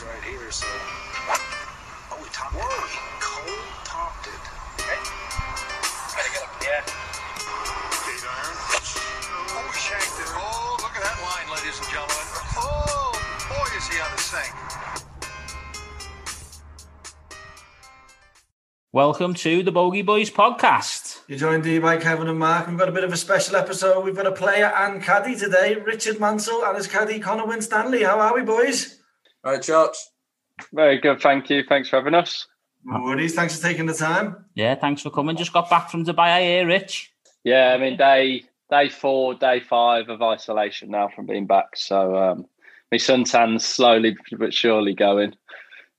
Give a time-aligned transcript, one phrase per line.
[0.00, 0.66] place right here, so.
[2.10, 2.62] Oh, we topped it.
[3.20, 4.44] Cole topped it.
[4.80, 5.00] Okay.
[6.16, 6.82] Ready to get up in the air.
[8.08, 8.56] Eight iron.
[9.52, 10.30] Oh, we shanked it.
[10.32, 12.26] Oh, look at that line, ladies and gentlemen.
[12.56, 13.12] Oh,
[13.48, 14.54] boy, is he on the sink.
[18.92, 21.20] Welcome to the Bogey Boys podcast.
[21.28, 22.66] You're joined here by Kevin and Mark.
[22.66, 24.04] We've got a bit of a special episode.
[24.04, 28.02] We've got a player and caddy today, Richard Mansell and his caddy Connor Winstanley.
[28.02, 28.99] How are we, boys?
[29.44, 30.10] Right, chaps.
[30.72, 31.64] Very good, thank you.
[31.68, 32.46] Thanks for having us.
[32.84, 33.34] No worries.
[33.34, 34.44] Thanks for taking the time.
[34.54, 35.36] Yeah, thanks for coming.
[35.36, 37.12] Just got back from Dubai, I hear, Rich.
[37.44, 41.76] Yeah, I mean day day four, day five of isolation now from being back.
[41.76, 42.46] So um,
[42.90, 45.34] my suntan's slowly but surely going.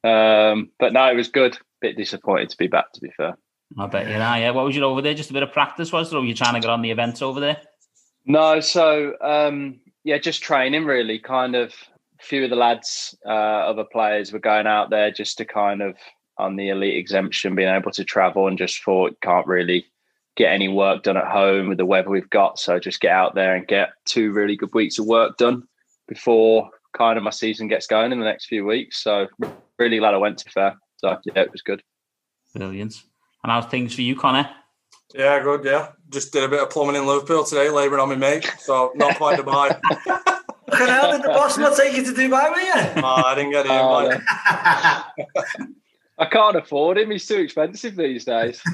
[0.04, 1.58] Um, but no, it was good.
[1.82, 2.91] Bit disappointed to be back.
[2.94, 3.38] To be fair.
[3.77, 4.35] I bet you know.
[4.35, 5.13] Yeah, what was you over there?
[5.13, 6.16] Just a bit of practice, was it?
[6.16, 7.58] Or were you trying to get on the events over there?
[8.26, 11.20] No, so um, yeah, just training really.
[11.20, 11.73] Kind of
[12.22, 15.82] a few of the lads, uh, other players were going out there just to kind
[15.82, 15.96] of
[16.38, 19.86] on the elite exemption, being able to travel, and just thought can't really
[20.38, 22.58] get any work done at home with the weather we've got.
[22.58, 25.63] So just get out there and get two really good weeks of work done
[26.08, 29.04] before kind of my season gets going in the next few weeks.
[29.04, 29.28] So
[29.78, 30.76] really glad I went to fair.
[30.98, 31.84] So yeah, it was good.
[32.56, 32.96] Brilliant.
[33.44, 34.50] And how's things for you, Connor?
[35.13, 35.66] Yeah, good.
[35.66, 38.50] Yeah, just did a bit of plumbing in Liverpool today, labouring on my mate.
[38.60, 39.80] So not quite Dubai.
[40.72, 43.04] Fucking hell, did the boss not take you to Dubai, were you?
[43.04, 44.22] oh, I didn't get the Oh, invite.
[44.27, 45.13] Ah,
[46.20, 47.12] I can't afford him.
[47.12, 48.62] He's too expensive these days.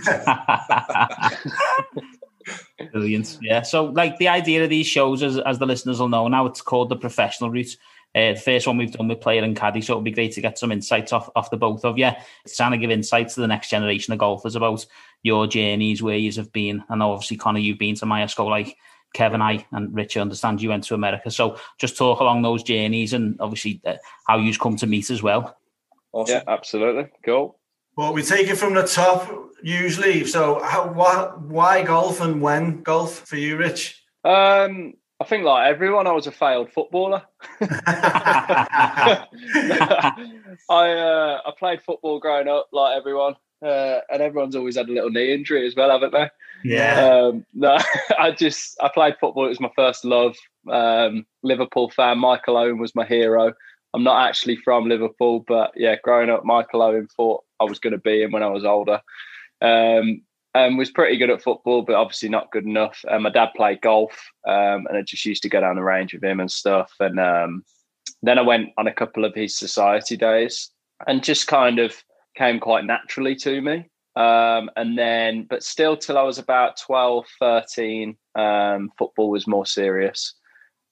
[2.92, 3.38] Brilliant.
[3.42, 3.62] Yeah.
[3.64, 6.62] So, like the idea of these shows, as, as the listeners will know now, it's
[6.62, 7.76] called the professional route.
[8.16, 10.42] Uh, the first one we've done with player and caddy, so it'll be great to
[10.42, 12.10] get some insights off, off the both of you.
[12.46, 14.86] It's trying to give insights to the next generation of golfers about
[15.24, 16.84] your journeys, where you have been.
[16.90, 18.78] And obviously, Connor, you've been to Myerscough like
[19.18, 21.32] Kevin, I, and Richard, understand you went to America.
[21.32, 23.96] So just talk along those journeys and obviously uh,
[24.28, 25.58] how you've come to meet as well.
[26.14, 26.36] Awesome.
[26.36, 27.08] Yeah, absolutely.
[27.26, 27.58] Cool.
[27.96, 29.28] Well, we take it from the top
[29.64, 30.24] usually.
[30.26, 34.04] So, how, why, why golf and when golf for you, Rich?
[34.24, 37.24] Um, I think like everyone, I was a failed footballer.
[37.62, 39.26] I
[40.70, 45.10] uh, I played football growing up, like everyone, uh, and everyone's always had a little
[45.10, 46.30] knee injury as well, haven't they?
[46.64, 47.02] Yeah.
[47.02, 47.78] Um, no,
[48.18, 49.46] I just I played football.
[49.46, 50.36] It was my first love.
[50.70, 52.20] Um, Liverpool fan.
[52.20, 53.54] Michael Owen was my hero.
[53.94, 57.94] I'm not actually from Liverpool, but yeah, growing up, Michael Owen thought I was going
[57.94, 59.02] to be him when I was older.
[59.62, 60.22] Um,
[60.54, 63.04] and was pretty good at football, but obviously not good enough.
[63.10, 64.12] And my dad played golf,
[64.48, 66.92] um, and I just used to go down the range with him and stuff.
[67.00, 67.64] And um,
[68.24, 70.72] then I went on a couple of his society days,
[71.06, 72.04] and just kind of
[72.38, 73.90] came quite naturally to me.
[74.16, 79.66] Um, and then, but still, till I was about 12, 13, um, football was more
[79.66, 80.34] serious.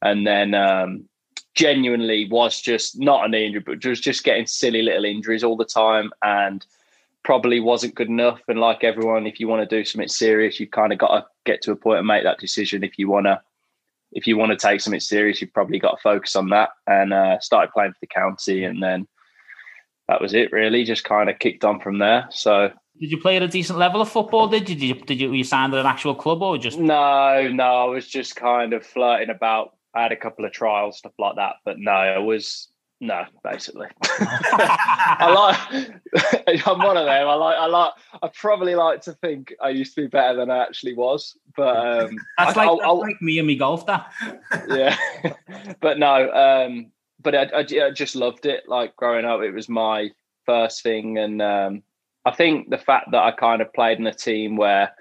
[0.01, 1.09] And then, um,
[1.55, 5.65] genuinely was just not an injury, but was just getting silly little injuries all the
[5.65, 6.11] time.
[6.21, 6.65] And
[7.25, 8.39] probably wasn't good enough.
[8.47, 11.25] And like everyone, if you want to do something serious, you've kind of got to
[11.43, 12.83] get to a point and make that decision.
[12.83, 13.41] If you want to,
[14.11, 16.69] if you want to take something serious, you've probably got to focus on that.
[16.87, 19.07] And uh, started playing for the county, and then
[20.07, 20.51] that was it.
[20.51, 22.27] Really, just kind of kicked on from there.
[22.31, 24.47] So Did you play at a decent level of football?
[24.47, 24.75] Did you?
[24.75, 24.93] Did you?
[25.05, 26.77] Did you, were you signed at an actual club or just?
[26.79, 29.71] no, no, I was just kind of flirting about.
[29.93, 32.67] I had a couple of trials, stuff like that, but no, I was
[33.01, 33.87] no, basically.
[34.03, 36.67] I like.
[36.67, 37.27] I'm one of them.
[37.27, 37.57] I like.
[37.57, 37.91] I like.
[38.21, 41.75] I probably like to think I used to be better than I actually was, but
[41.77, 43.85] um, That's, I- like, I'll- that's I'll- like me and me golf.
[43.85, 44.11] That
[44.69, 44.95] yeah,
[45.81, 46.31] but no.
[46.31, 46.91] Um,
[47.25, 48.69] but I, I, I just loved it.
[48.69, 50.11] Like growing up, it was my
[50.45, 51.83] first thing, and um,
[52.23, 54.93] I think the fact that I kind of played in a team where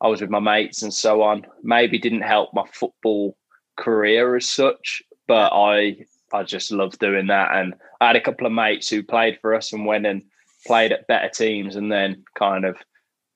[0.00, 3.36] I was with my mates and so on maybe didn't help my football
[3.76, 5.02] career as such.
[5.28, 9.02] But I I just loved doing that, and I had a couple of mates who
[9.02, 10.22] played for us and went and
[10.66, 12.76] played at better teams, and then kind of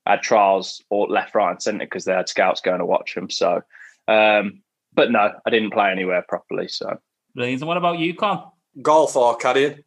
[0.07, 3.29] had trials or left, right, and centre because they had scouts going to watch them.
[3.29, 3.61] So,
[4.07, 4.63] um,
[4.93, 6.67] but no, I didn't play anywhere properly.
[6.67, 6.97] So,
[7.37, 7.61] brilliant.
[7.61, 8.43] And what about you, Con?
[8.81, 9.83] Golf or caddying?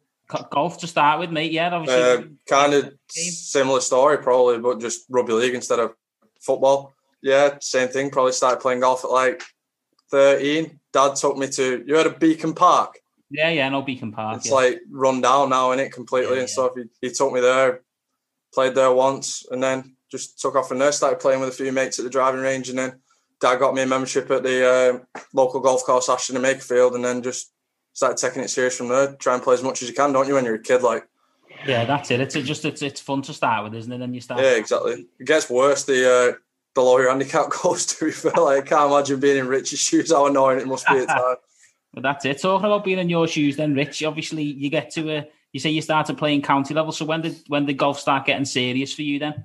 [0.49, 1.51] Golf to start with, mate.
[1.51, 2.01] Yeah, obviously.
[2.01, 5.93] Uh, kind of similar story, probably, but just rugby league instead of
[6.39, 6.93] football.
[7.21, 8.09] Yeah, same thing.
[8.09, 9.43] Probably started playing golf at like
[10.09, 10.79] 13.
[10.93, 12.97] Dad took me to, you heard of Beacon Park?
[13.29, 13.69] yeah, yeah.
[13.69, 14.37] No Beacon Park.
[14.37, 14.55] It's yeah.
[14.55, 16.53] like run down now in it completely Yeah, and yeah.
[16.53, 16.71] stuff.
[16.75, 17.81] He, he took me there,
[18.53, 20.91] played there once, and then just took off from there.
[20.91, 22.99] Started playing with a few mates at the driving range, and then
[23.41, 27.51] dad got me a membership at the uh, local golf course, Ashton-in-Makerfield, and then just
[27.93, 29.13] started taking it serious from there.
[29.15, 30.83] Try and play as much as you can, don't you, when you're a kid?
[30.83, 31.07] Like,
[31.65, 32.21] yeah, that's it.
[32.21, 33.97] It's just it's it's fun to start with, isn't it?
[33.97, 34.41] Then you start.
[34.41, 35.07] yeah, exactly.
[35.19, 36.37] It gets worse the uh,
[36.75, 37.85] the lower your handicap goes.
[37.87, 40.11] To be fair, like, I can't imagine being in Rich's shoes.
[40.11, 41.37] How annoying it must be at times.
[41.93, 42.41] Well, that's it.
[42.41, 44.01] Talking about being in your shoes, then, Rich.
[44.03, 45.27] Obviously, you get to a.
[45.51, 46.93] You say you started playing county level.
[46.93, 49.43] So when did when did golf start getting serious for you then?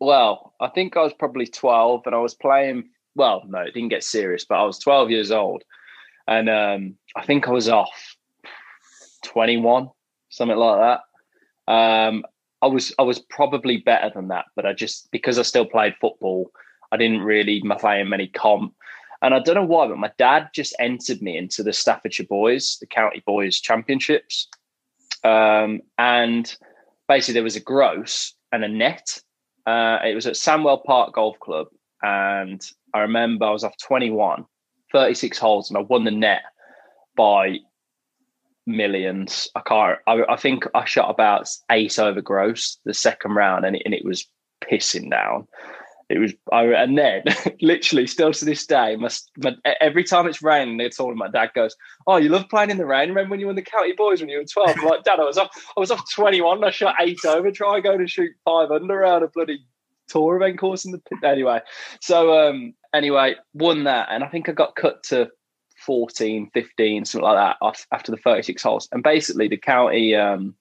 [0.00, 2.90] Well, I think I was probably twelve, and I was playing.
[3.14, 5.62] Well, no, it didn't get serious, but I was twelve years old,
[6.26, 8.16] and um, I think I was off
[9.24, 9.90] twenty one,
[10.28, 10.80] something like
[11.66, 11.72] that.
[11.72, 12.24] Um,
[12.62, 15.94] I was I was probably better than that, but I just because I still played
[16.00, 16.50] football,
[16.92, 18.74] I didn't really play in many comp.
[19.22, 22.76] And I don't know why, but my dad just entered me into the Staffordshire Boys,
[22.80, 24.48] the County Boys Championships.
[25.24, 26.54] Um, and
[27.08, 29.20] basically, there was a gross and a net.
[29.66, 31.68] Uh, it was at Sandwell Park Golf Club.
[32.02, 32.62] And
[32.94, 34.44] I remember I was off 21,
[34.92, 36.42] 36 holes, and I won the net
[37.16, 37.58] by
[38.66, 39.48] millions.
[39.54, 43.76] I can't, I, I think I shot about eight over gross the second round, and
[43.76, 44.26] it, and it was
[44.62, 45.46] pissing down
[46.08, 47.24] it was I, and then
[47.60, 49.10] literally still to this day my,
[49.80, 51.76] every time it's raining they're talking my dad goes
[52.06, 53.08] oh you love playing in the rain?
[53.08, 55.20] Remember when you were in the county boys when you were 12 I'm like dad
[55.20, 58.32] I was off I was off 21 I shot eight over try go to shoot
[58.44, 59.64] five under around a bloody
[60.08, 61.18] tour event course in the pit.
[61.24, 61.60] Anyway
[62.00, 65.28] so um anyway won that and I think I got cut to
[65.84, 68.88] 14 15 something like that after the 36 holes.
[68.92, 70.54] And basically the county um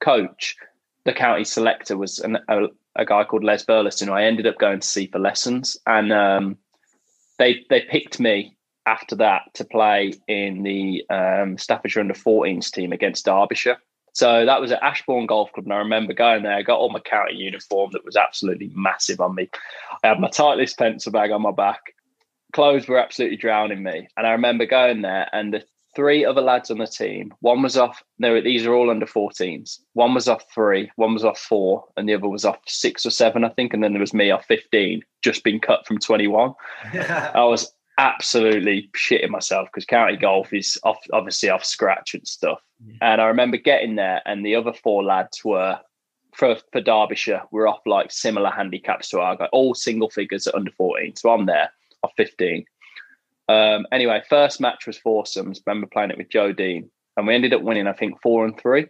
[0.00, 0.56] coach
[1.04, 2.66] the county selector was an, a,
[2.96, 6.12] a guy called Les Burleson, who I ended up going to see for lessons, and
[6.12, 6.58] um,
[7.38, 8.56] they they picked me
[8.86, 13.78] after that to play in the um, Staffordshire under 14s team against Derbyshire.
[14.14, 16.54] So that was at Ashbourne Golf Club, and I remember going there.
[16.54, 19.48] I got all my county uniform that was absolutely massive on me.
[20.04, 21.94] I had my Titleist pencil bag on my back.
[22.52, 26.70] Clothes were absolutely drowning me, and I remember going there, and the three other lads
[26.70, 27.34] on the team.
[27.40, 28.02] One was off.
[28.18, 29.78] No, these are all under 14s.
[29.92, 30.90] One was off three.
[30.96, 33.74] One was off four, and the other was off six or seven, I think.
[33.74, 36.54] And then there was me off 15, just been cut from 21.
[36.94, 42.60] I was absolutely shitting myself because county golf is off, obviously off scratch and stuff.
[42.84, 42.94] Yeah.
[43.00, 45.78] And I remember getting there, and the other four lads were
[46.34, 47.42] for for Derbyshire.
[47.50, 51.16] We're off like similar handicaps to our guy, all single figures at under 14.
[51.16, 51.70] So I'm there
[52.02, 52.64] off 15.
[53.48, 55.60] Um, anyway, first match was foursomes.
[55.66, 58.58] remember playing it with Joe Dean, and we ended up winning, I think, four and
[58.58, 58.86] three.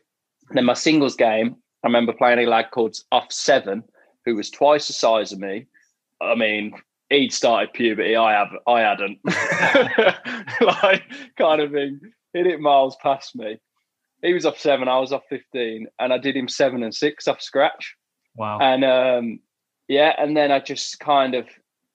[0.48, 3.82] And then my singles game, I remember playing a lad called Off Seven,
[4.24, 5.66] who was twice the size of me.
[6.20, 6.72] I mean,
[7.08, 8.16] he'd started puberty.
[8.16, 9.18] I have, I hadn't.
[10.60, 11.02] like,
[11.36, 12.00] kind of thing.
[12.32, 13.58] Hit it miles past me.
[14.22, 14.88] He was off seven.
[14.88, 17.96] I was off fifteen, and I did him seven and six off scratch.
[18.36, 18.58] Wow.
[18.60, 19.40] And um,
[19.88, 21.46] yeah, and then I just kind of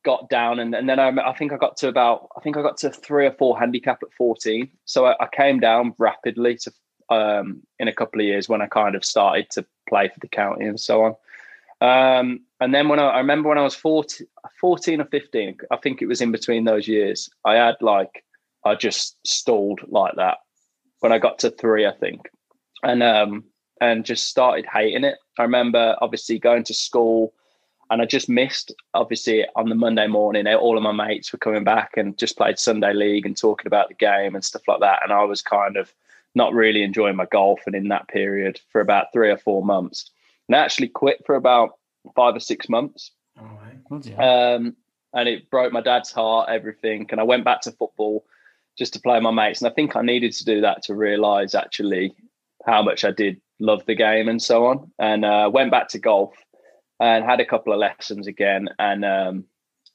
[0.07, 2.61] got down and, and then I, I, think I got to about I think I
[2.61, 6.71] got to three or four handicap at 14 so I, I came down rapidly to
[7.09, 10.29] um, in a couple of years when I kind of started to play for the
[10.29, 11.15] county and so on.
[11.79, 14.25] Um, and then when I, I, remember when I was 14,
[14.61, 18.23] 14 or 15 I think it was in between those years I had like
[18.65, 20.37] I just stalled like that
[21.01, 22.29] when I got to three I think.
[22.81, 23.43] And um
[23.81, 25.17] and just started hating it.
[25.37, 27.33] I remember obviously going to school
[27.89, 31.63] and I just missed, obviously, on the Monday morning, all of my mates were coming
[31.63, 34.99] back and just played Sunday League and talking about the game and stuff like that.
[35.03, 35.93] And I was kind of
[36.35, 37.61] not really enjoying my golf.
[37.65, 40.09] And in that period, for about three or four months,
[40.47, 41.77] and I actually quit for about
[42.15, 43.11] five or six months.
[44.17, 44.75] Um,
[45.13, 47.07] and it broke my dad's heart, everything.
[47.09, 48.25] And I went back to football
[48.77, 49.61] just to play my mates.
[49.61, 52.13] And I think I needed to do that to realize actually
[52.65, 54.91] how much I did love the game and so on.
[54.99, 56.33] And uh, went back to golf
[56.99, 58.69] and had a couple of lessons again.
[58.79, 59.45] And um,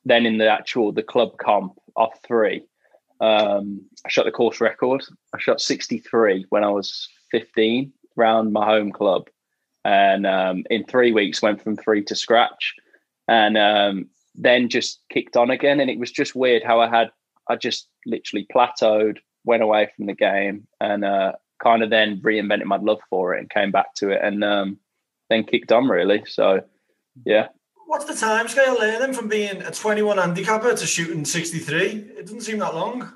[0.05, 2.63] then in the actual the club comp off three,
[3.21, 5.03] um, I shot the course record.
[5.35, 9.29] I shot 63 when I was 15 round my home club,
[9.85, 12.75] and um, in three weeks went from three to scratch,
[13.29, 15.81] and um, then just kicked on again.
[15.81, 17.11] And it was just weird how I had
[17.49, 21.33] I just literally plateaued, went away from the game, and uh,
[21.63, 24.79] kind of then reinvented my love for it and came back to it, and um,
[25.31, 26.25] then kicked on really.
[26.27, 26.63] So
[27.25, 27.49] yeah.
[27.87, 31.87] What's the time scale there then from being a 21 handicapper to shooting 63?
[32.17, 33.13] It doesn't seem that long.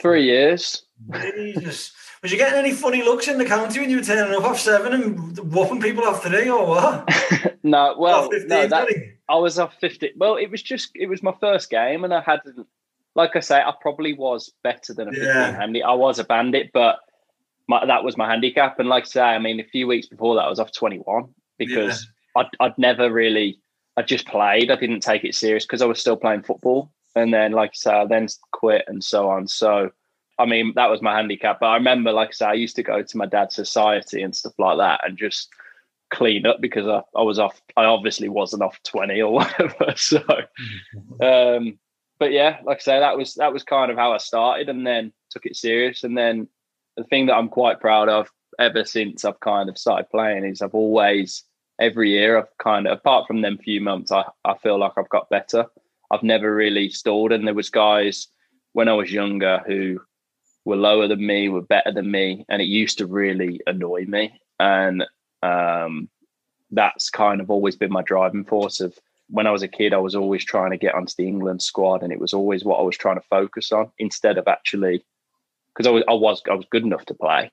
[0.00, 0.84] Three years.
[1.12, 1.92] Jesus.
[2.22, 4.60] Was you getting any funny looks in the county when you were turning up off
[4.60, 7.58] seven and whooping people off three or what?
[7.62, 8.88] no, well, 15, no, that,
[9.28, 10.12] I was off 50.
[10.16, 12.66] Well, it was just, it was my first game and I hadn't.
[13.14, 15.56] like I say, I probably was better than a 15 yeah.
[15.56, 15.82] handy.
[15.82, 16.98] I was a bandit, but
[17.68, 18.78] my, that was my handicap.
[18.78, 21.24] And like I say, I mean, a few weeks before that, I was off 21
[21.56, 23.60] because I'd, I'd never really,
[23.96, 24.70] I just played.
[24.70, 26.92] I didn't take it serious because I was still playing football.
[27.16, 29.48] And then, like I say, I then quit and so on.
[29.48, 29.90] So,
[30.38, 31.58] I mean, that was my handicap.
[31.60, 34.34] But I remember, like I say, I used to go to my dad's society and
[34.34, 35.48] stuff like that and just
[36.12, 37.60] clean up because I, I was off.
[37.76, 39.94] I obviously wasn't off 20 or whatever.
[39.96, 40.22] So,
[41.20, 41.78] um,
[42.20, 44.68] but yeah, like I say, that was, that was kind of how I started.
[44.68, 46.04] And then took it serious.
[46.04, 46.48] And then
[46.96, 50.62] the thing that I'm quite proud of ever since I've kind of started playing is
[50.62, 51.44] I've always
[51.80, 55.08] every year I've kind of apart from them few months I, I feel like I've
[55.08, 55.66] got better.
[56.10, 58.28] I've never really stalled and there was guys
[58.72, 60.00] when I was younger who
[60.64, 64.40] were lower than me, were better than me, and it used to really annoy me.
[64.58, 65.04] And
[65.42, 66.08] um,
[66.70, 69.98] that's kind of always been my driving force of when I was a kid, I
[69.98, 72.82] was always trying to get onto the England squad, and it was always what I
[72.82, 75.04] was trying to focus on instead of actually
[75.72, 77.50] because I was I was I was good enough to play,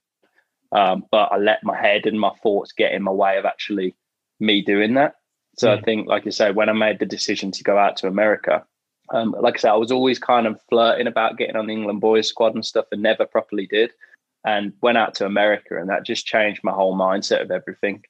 [0.72, 3.96] um, but I let my head and my thoughts get in my way of actually
[4.40, 5.16] me doing that.
[5.58, 8.08] So I think, like you say, when I made the decision to go out to
[8.08, 8.64] America,
[9.12, 12.00] um, like I said, I was always kind of flirting about getting on the England
[12.00, 13.92] boys squad and stuff, and never properly did.
[14.46, 18.04] And went out to America, and that just changed my whole mindset of everything.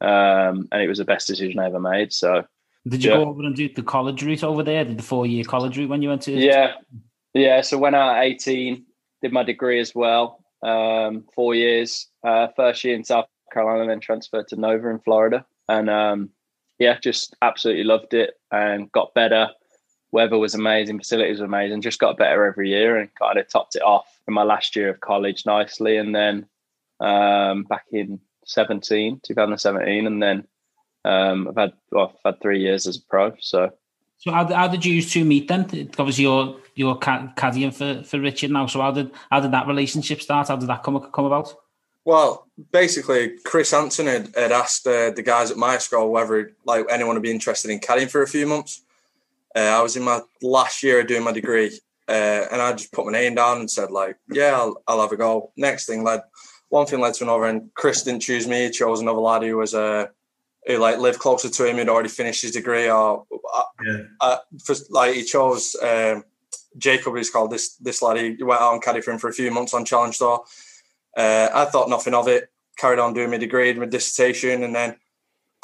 [0.00, 2.12] Um, and it was the best decision I ever made.
[2.12, 2.44] So,
[2.86, 3.16] did you yeah.
[3.18, 4.84] go over and do the college route over there?
[4.84, 6.32] Did the four year college route when you went to?
[6.32, 6.74] Yeah,
[7.34, 7.60] yeah.
[7.60, 8.86] So went out at eighteen,
[9.22, 10.42] did my degree as well.
[10.62, 12.08] Um, four years.
[12.24, 16.30] Uh, first year in South Carolina, then transferred to Nova in Florida, and um,
[16.78, 19.48] yeah, just absolutely loved it and got better.
[20.10, 21.82] Weather was amazing, facilities were amazing.
[21.82, 24.88] Just got better every year and kind of topped it off in my last year
[24.88, 26.46] of college nicely, and then
[27.00, 30.46] um, back in 17, 2017, and then
[31.04, 33.34] um, I've had well, I've had three years as a pro.
[33.40, 33.70] So,
[34.16, 35.90] so how, how did you two meet then?
[35.98, 38.66] Obviously, you're you're caddying for, for Richard now.
[38.66, 40.48] So how did how did that relationship start?
[40.48, 41.54] How did that come come about?
[42.08, 46.86] Well, basically, Chris Hanson had, had asked uh, the guys at my school whether like
[46.88, 48.82] anyone would be interested in caddying for a few months.
[49.54, 52.92] Uh, I was in my last year of doing my degree, uh, and I just
[52.92, 56.02] put my name down and said like, "Yeah, I'll, I'll have a go." Next thing
[56.02, 56.22] led,
[56.70, 59.58] one thing led to another, and Chris didn't choose me; he chose another lad who
[59.58, 60.06] was uh,
[60.66, 63.26] who like lived closer to him, who'd already finished his degree, or
[63.86, 64.04] Yeah.
[64.22, 66.24] uh, for, like he chose um,
[66.78, 67.18] Jacob.
[67.18, 68.16] He's called this this lad.
[68.16, 70.42] He went out and caddy for him for a few months on Challenge Tour.
[71.18, 72.48] Uh, I thought nothing of it.
[72.78, 74.96] Carried on doing my degree, and my dissertation, and then a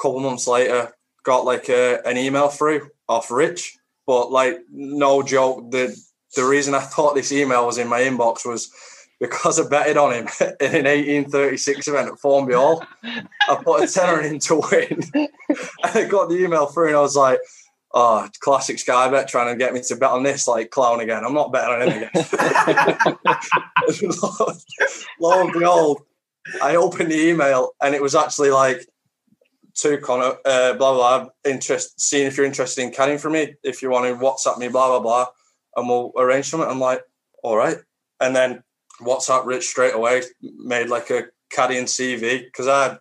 [0.03, 0.93] couple months later,
[1.23, 3.79] got like a, an email through off Rich.
[4.05, 5.97] But like, no joke, the
[6.35, 8.71] the reason I thought this email was in my inbox was
[9.21, 10.29] because I betted on him
[10.61, 12.85] in an 1836 event at Formby Hall.
[13.03, 15.01] I put a tenner in to win.
[15.15, 15.29] and
[15.83, 17.39] I got the email through, and I was like,
[17.95, 21.25] "Oh, classic Sky Bet trying to get me to bet on this like clown again.
[21.25, 22.11] I'm not betting on him again."
[25.21, 26.03] Lo and behold,
[26.63, 28.87] I opened the email, and it was actually like
[29.77, 31.19] to Connor, uh, blah blah.
[31.19, 33.55] blah interest, seeing if you're interested in caddying for me.
[33.63, 35.27] If you want to WhatsApp me, blah blah blah,
[35.77, 36.69] and we'll arrange something.
[36.69, 37.03] I'm like,
[37.43, 37.79] all right.
[38.21, 38.63] And then
[39.01, 42.99] WhatsApp Rich straight away, made like a caddying CV because I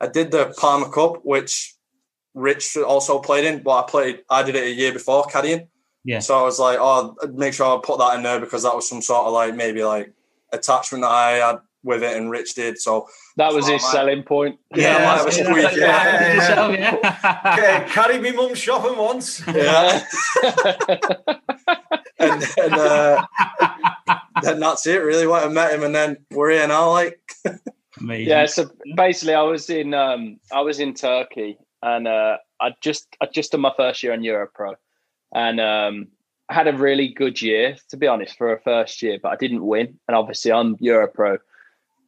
[0.00, 1.73] I did the Palmer Cup, which
[2.34, 5.68] Rich also played in, but I played I did it a year before caddying.
[6.04, 6.18] Yeah.
[6.18, 8.74] So I was like, oh, I'd make sure I put that in there because that
[8.74, 10.12] was some sort of like maybe like
[10.52, 12.78] attachment that I had with it, and Rich did.
[12.78, 13.92] So that was his man.
[13.92, 14.58] selling point.
[14.74, 16.34] Yeah, I might have a Yeah, squeak, yeah.
[16.34, 17.52] yourself, yeah.
[17.58, 19.42] Okay, carry me mum shopping once.
[19.46, 20.04] yeah.
[22.18, 23.22] and then, uh,
[24.42, 25.02] then that's it.
[25.02, 26.90] Really, went and met him, and then we're here now.
[26.90, 27.20] Like,
[28.00, 28.28] Amazing.
[28.28, 33.06] yeah so basically i was in um i was in turkey and uh i just
[33.20, 34.74] i just done my first year on europro.
[35.32, 36.08] And um
[36.50, 39.36] I had a really good year to be honest for a first year but i
[39.36, 39.98] didn't win.
[40.08, 41.38] And obviously on europro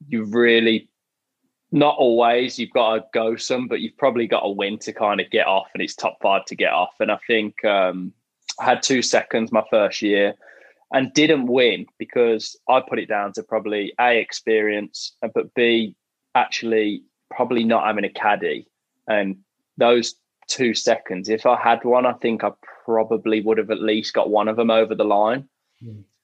[0.08, 0.88] you really
[1.72, 5.20] not always you've got to go some but you've probably got to win to kind
[5.20, 6.94] of get off and it's top five to get off.
[7.00, 8.12] And i think um
[8.60, 10.34] i had two seconds my first year
[10.92, 15.96] and didn't win because I put it down to probably A experience, but B
[16.34, 18.68] actually probably not having a caddy.
[19.08, 19.38] And
[19.76, 20.14] those
[20.48, 22.52] two seconds, if I had one, I think I
[22.84, 25.48] probably would have at least got one of them over the line.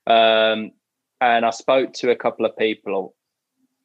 [0.06, 0.73] Um,
[1.21, 3.14] and I spoke to a couple of people,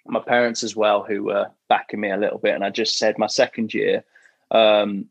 [0.05, 2.55] my parents as well, who were backing me a little bit.
[2.55, 4.03] And I just said, my second year,
[4.51, 5.05] um,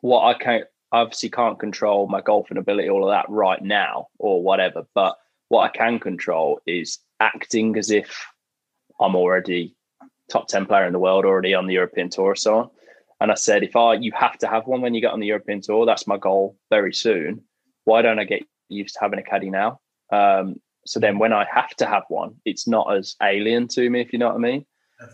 [0.00, 4.42] what I can't obviously can't control my golfing ability, all of that right now or
[4.42, 4.86] whatever.
[4.94, 5.16] But
[5.48, 8.26] what I can control is acting as if
[9.00, 9.76] I'm already
[10.30, 12.70] top 10 player in the world, already on the European tour or so on.
[13.24, 15.28] And I said, if I you have to have one when you get on the
[15.28, 17.40] European tour, that's my goal very soon.
[17.84, 19.80] Why don't I get used to having a caddy now?
[20.12, 24.02] Um, so then when I have to have one, it's not as alien to me,
[24.02, 24.66] if you know what I mean.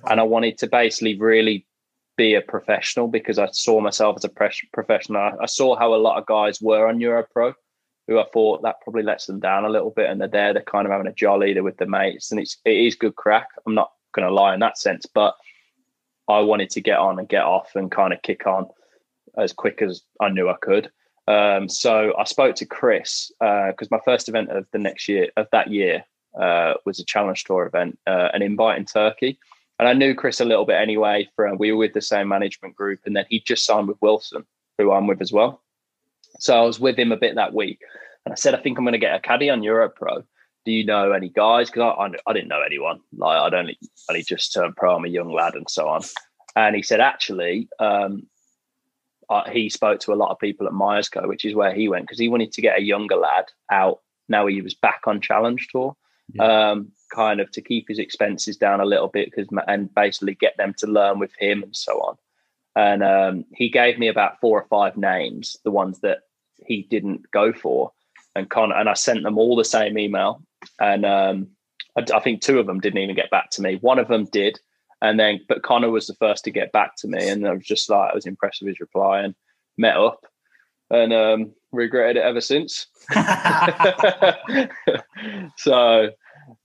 [0.09, 1.69] And I wanted to basically really
[2.17, 5.23] be a professional because I saw myself as a pres- professional.
[5.23, 7.55] I, I saw how a lot of guys were on Europro,
[8.09, 10.65] who I thought that probably lets them down a little bit, and they're there, they're
[10.65, 13.47] kind of having a jolly, they're with their mates, and it's it is good crack.
[13.65, 15.37] I'm not going to lie in that sense, but
[16.31, 18.67] I wanted to get on and get off and kind of kick on
[19.37, 20.91] as quick as I knew I could.
[21.29, 25.47] Um, so I spoke to Chris because my first event of the next year of
[25.53, 26.05] that year
[26.39, 29.39] uh, was a challenge tour event, uh, an invite in Turkey.
[29.79, 31.29] And I knew Chris a little bit anyway.
[31.37, 34.45] From we were with the same management group, and then he just signed with Wilson,
[34.77, 35.63] who I'm with as well.
[36.39, 37.81] So I was with him a bit that week,
[38.25, 40.25] and I said, I think I'm going to get a caddy on Europro.
[40.65, 41.71] Do you know any guys?
[41.71, 43.01] Because I, I, I, didn't know anyone.
[43.17, 44.97] Like I'd only only just turned pro.
[44.97, 46.03] I'm a young lad, and so on.
[46.57, 48.27] And he said, actually, um,
[49.51, 52.19] he spoke to a lot of people at Myerscough, which is where he went because
[52.19, 54.01] he wanted to get a younger lad out.
[54.29, 55.97] Now he was back on challenge tour,
[56.33, 56.71] yeah.
[56.71, 60.57] um, kind of to keep his expenses down a little bit because and basically get
[60.57, 62.17] them to learn with him and so on.
[62.77, 66.21] And um, he gave me about four or five names, the ones that
[66.67, 67.93] he didn't go for,
[68.35, 70.43] and Con and I sent them all the same email,
[70.81, 71.49] and um,
[71.97, 73.77] I, I think two of them didn't even get back to me.
[73.77, 74.59] One of them did,
[75.03, 77.65] and then, but Connor was the first to get back to me, and I was
[77.65, 79.35] just like, I was impressed with his reply and
[79.79, 80.27] met up,
[80.91, 82.87] and um, regretted it ever since.
[85.57, 86.11] so,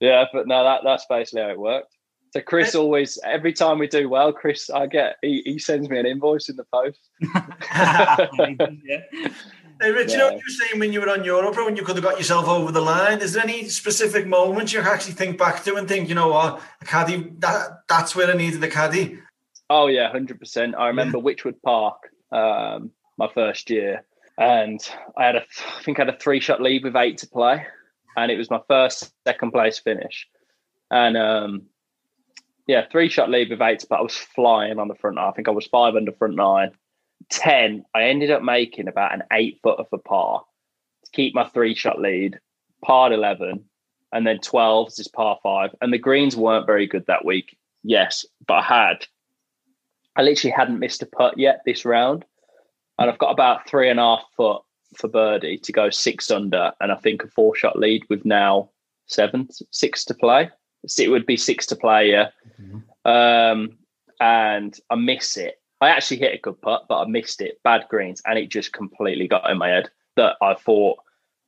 [0.00, 1.96] yeah, but no, that that's basically how it worked.
[2.36, 5.98] So Chris always, every time we do well, Chris, I get he, he sends me
[5.98, 7.00] an invoice in the post.
[8.84, 9.00] yeah.
[9.80, 10.12] Hey, Rich, yeah.
[10.12, 12.04] you know what you were saying when you were on Europe, when you could have
[12.04, 13.20] got yourself over the line?
[13.20, 16.62] Is there any specific moments you actually think back to and think, you know what,
[16.80, 19.18] a caddy, that, that's where I needed a caddy?
[19.68, 20.74] Oh, yeah, 100%.
[20.78, 21.24] I remember yeah.
[21.24, 24.04] Wychwood Park, um, my first year,
[24.38, 24.80] and
[25.16, 27.66] I had a, I think I had a three shot lead with eight to play,
[28.16, 30.26] and it was my first second place finish.
[30.90, 31.62] And um,
[32.66, 33.98] yeah, three shot lead with eight to play.
[33.98, 35.28] I was flying on the front nine.
[35.28, 36.72] I think I was five under front nine
[37.30, 40.44] 10, I ended up making about an eight footer for par
[41.04, 42.38] to keep my three shot lead,
[42.84, 43.64] par 11,
[44.12, 45.70] and then 12 is par five.
[45.80, 49.06] And the greens weren't very good that week, yes, but I had,
[50.16, 52.24] I literally hadn't missed a putt yet this round.
[52.98, 54.62] And I've got about three and a half foot
[54.96, 58.70] for birdie to go six under, and I think a four shot lead with now
[59.06, 60.50] seven, six to play.
[60.98, 62.28] It would be six to play, yeah.
[62.60, 63.10] Mm-hmm.
[63.10, 63.78] Um,
[64.20, 67.60] and I miss it I actually hit a good putt, but I missed it.
[67.62, 70.98] Bad greens, and it just completely got in my head that I thought,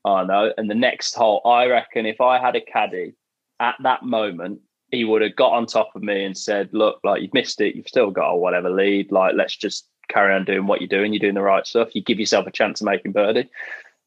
[0.05, 0.53] oh no.
[0.57, 3.15] And the next hole, I reckon if I had a caddy
[3.61, 4.61] at that moment,
[4.91, 7.75] he would have got on top of me and said, Look, like you've missed it,
[7.75, 9.13] you've still got a whatever lead.
[9.13, 11.13] Like, let's just carry on doing what you're doing.
[11.13, 11.95] You're doing the right stuff.
[11.95, 13.51] You give yourself a chance of making birdie.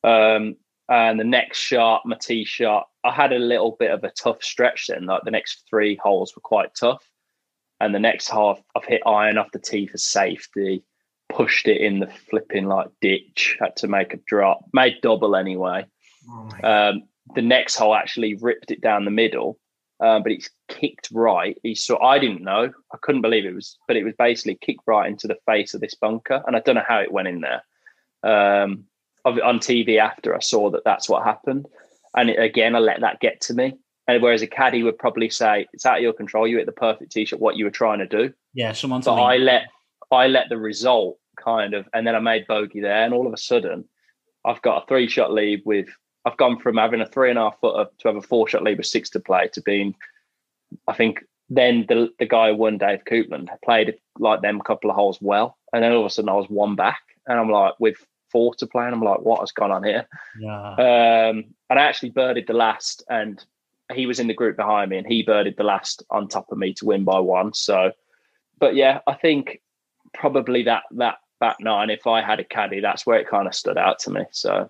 [0.03, 0.55] Um,
[0.89, 4.43] and the next shot, my tee shot, I had a little bit of a tough
[4.43, 5.05] stretch then.
[5.05, 7.07] Like the next three holes were quite tough.
[7.81, 10.83] And the next half, I've hit iron off the tee for safety,
[11.29, 15.85] pushed it in the flipping like ditch, had to make a drop, made double anyway.
[16.29, 19.57] Oh um, the next hole actually ripped it down the middle,
[19.99, 21.57] um, but it's kicked right.
[21.63, 24.83] He saw, I didn't know, I couldn't believe it was, but it was basically kicked
[24.85, 26.43] right into the face of this bunker.
[26.45, 27.63] And I don't know how it went in there.
[28.23, 28.85] Um,
[29.25, 31.67] on TV after I saw that that's what happened.
[32.15, 33.77] And it, again, I let that get to me.
[34.11, 36.73] And whereas a caddy would probably say it's out of your control, you hit the
[36.73, 38.33] perfect tee shot, what you were trying to do.
[38.53, 39.01] Yeah, someone.
[39.01, 39.67] But I let
[40.11, 43.33] I let the result kind of, and then I made bogey there, and all of
[43.33, 43.85] a sudden,
[44.45, 45.87] I've got a three shot lead with.
[46.25, 48.63] I've gone from having a three and a half foot to have a four shot
[48.63, 49.95] lead with six to play to being,
[50.87, 51.23] I think.
[51.49, 55.19] Then the the guy who won, Dave Coupland, played like them a couple of holes
[55.21, 57.95] well, and then all of a sudden I was one back, and I'm like with
[58.29, 60.07] four to play, and I'm like, what has gone on here?
[60.39, 60.71] Yeah.
[60.73, 63.43] Um, and I actually birdied the last, and
[63.93, 66.57] he was in the group behind me and he birded the last on top of
[66.57, 67.53] me to win by one.
[67.53, 67.91] So,
[68.59, 69.61] but yeah, I think
[70.13, 71.89] probably that that back nine.
[71.89, 74.21] If I had a caddy, that's where it kind of stood out to me.
[74.31, 74.69] So,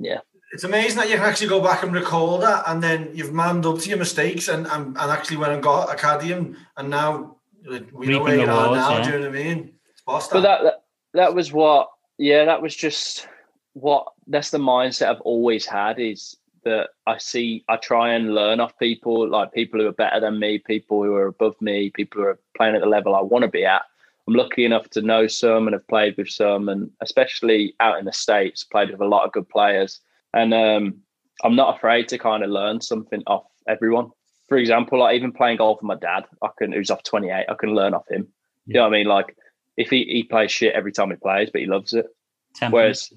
[0.00, 0.20] yeah.
[0.52, 3.66] It's amazing that you can actually go back and recall that, and then you've manned
[3.66, 6.88] up to your mistakes, and and, and actually went and got a caddy, and, and
[6.88, 7.36] now
[7.92, 8.98] we know where you are now.
[8.98, 9.02] Yeah.
[9.02, 9.72] Do you know what I mean?
[10.06, 13.28] But that, that that was what, yeah, that was just
[13.72, 14.06] what.
[14.28, 15.98] That's the mindset I've always had.
[15.98, 20.18] Is that I see, I try and learn off people, like people who are better
[20.18, 23.22] than me, people who are above me, people who are playing at the level I
[23.22, 23.82] want to be at.
[24.26, 28.04] I'm lucky enough to know some and have played with some, and especially out in
[28.04, 30.00] the States, played with a lot of good players.
[30.34, 30.96] And um,
[31.44, 34.10] I'm not afraid to kind of learn something off everyone.
[34.48, 37.54] For example, like even playing golf with my dad, I can, who's off 28, I
[37.54, 38.26] can learn off him.
[38.66, 38.72] Yeah.
[38.72, 39.06] You know what I mean?
[39.06, 39.36] Like
[39.76, 42.06] if he, he plays shit every time he plays, but he loves it.
[42.70, 43.12] Whereas,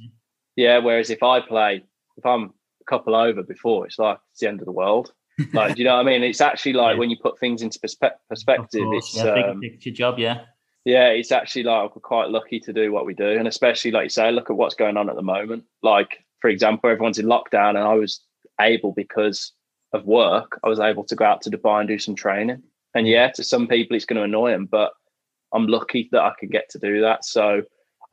[0.56, 1.84] yeah, whereas if I play,
[2.16, 2.54] if I'm
[2.86, 5.14] couple over before, it's like it's the end of the world.
[5.54, 6.22] Like, do you know what I mean?
[6.22, 7.00] It's actually like yeah.
[7.00, 10.42] when you put things into perspe- perspective, it's yeah, um, your job, yeah.
[10.84, 14.04] Yeah, it's actually like we're quite lucky to do what we do, and especially like
[14.04, 15.64] you say, look at what's going on at the moment.
[15.82, 18.22] Like, for example, everyone's in lockdown, and I was
[18.60, 19.54] able because
[19.94, 22.62] of work, I was able to go out to Dubai and do some training.
[22.94, 23.12] And mm.
[23.12, 24.92] yeah, to some people, it's going to annoy them, but
[25.54, 27.26] I'm lucky that I can get to do that.
[27.26, 27.64] So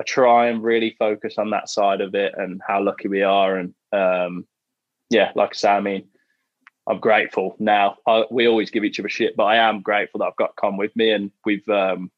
[0.01, 3.57] I try and really focus on that side of it and how lucky we are,
[3.57, 4.47] and um,
[5.11, 6.09] yeah, like I say, I mean,
[6.89, 7.97] I'm grateful now.
[8.07, 10.77] I, we always give each other shit, but I am grateful that I've got Con
[10.77, 12.11] with me, and we've um,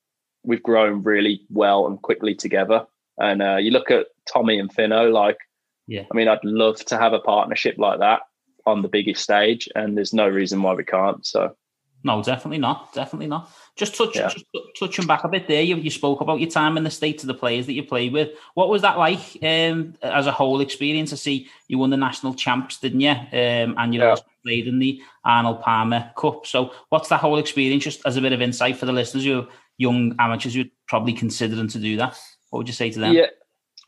[0.44, 2.87] we've grown really well and quickly together.
[3.18, 5.38] And uh, you look at Tommy and Finno, like,
[5.87, 8.20] yeah, I mean, I'd love to have a partnership like that
[8.66, 11.24] on the biggest stage, and there's no reason why we can't.
[11.27, 11.57] So,
[12.04, 13.50] no, definitely not, definitely not.
[13.76, 14.28] Just touch, Yeah.
[14.28, 14.46] just
[14.78, 15.62] touching back a bit there.
[15.62, 18.12] You, you spoke about your time in the state of the players that you played
[18.12, 18.30] with.
[18.54, 21.12] What was that like um, as a whole experience?
[21.12, 23.11] I see you won the national champs, didn't you?
[23.11, 24.11] Um, and you Yeah.
[24.11, 26.46] also played in the Arnold Palmer Cup.
[26.46, 27.84] So, what's that whole experience?
[27.84, 31.68] Just as a bit of insight for the listeners, you young amateurs who'd probably considering
[31.68, 32.18] to do that.
[32.50, 33.12] What would you say to them?
[33.12, 33.26] Yeah,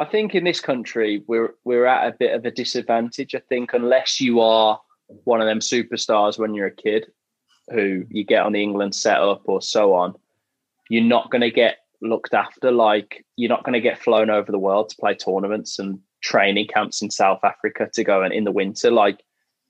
[0.00, 3.34] I think in this country we're we're at a bit of a disadvantage.
[3.34, 4.80] I think unless you are
[5.24, 7.06] one of them superstars when you're a kid,
[7.70, 10.14] who you get on the England setup or so on,
[10.88, 12.70] you're not going to get looked after.
[12.70, 16.66] Like you're not going to get flown over the world to play tournaments and training
[16.66, 18.90] camps in South Africa to go and in the winter.
[18.90, 19.20] Like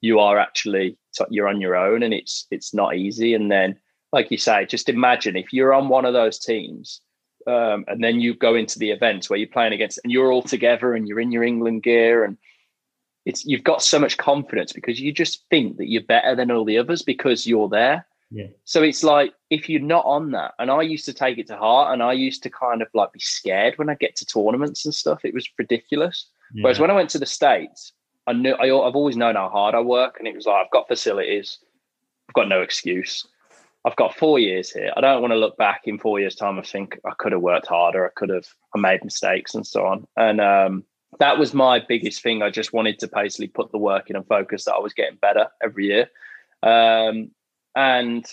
[0.00, 0.96] you are actually
[1.28, 3.34] you're on your own, and it's it's not easy.
[3.34, 3.78] And then,
[4.12, 7.00] like you say, just imagine if you're on one of those teams
[7.46, 10.42] um, and then you go into the events where you're playing against and you're all
[10.42, 12.36] together and you're in your England gear and
[13.26, 16.64] it's you've got so much confidence because you just think that you're better than all
[16.64, 18.06] the others because you're there.
[18.30, 18.46] Yeah.
[18.64, 21.56] So it's like if you're not on that, and I used to take it to
[21.56, 24.84] heart, and I used to kind of like be scared when I get to tournaments
[24.84, 25.24] and stuff.
[25.24, 26.26] It was ridiculous.
[26.54, 26.64] Yeah.
[26.64, 27.92] Whereas when I went to the states,
[28.26, 30.70] I knew I, I've always known how hard I work, and it was like I've
[30.70, 31.58] got facilities,
[32.28, 33.26] I've got no excuse.
[33.84, 34.92] I've got four years here.
[34.96, 37.40] I don't want to look back in four years' time and think I could have
[37.40, 38.06] worked harder.
[38.06, 40.06] I could have I made mistakes and so on.
[40.16, 40.84] And um,
[41.18, 42.42] that was my biggest thing.
[42.42, 45.16] I just wanted to basically put the work in and focus that I was getting
[45.16, 46.10] better every year.
[46.62, 47.30] Um,
[47.74, 48.24] and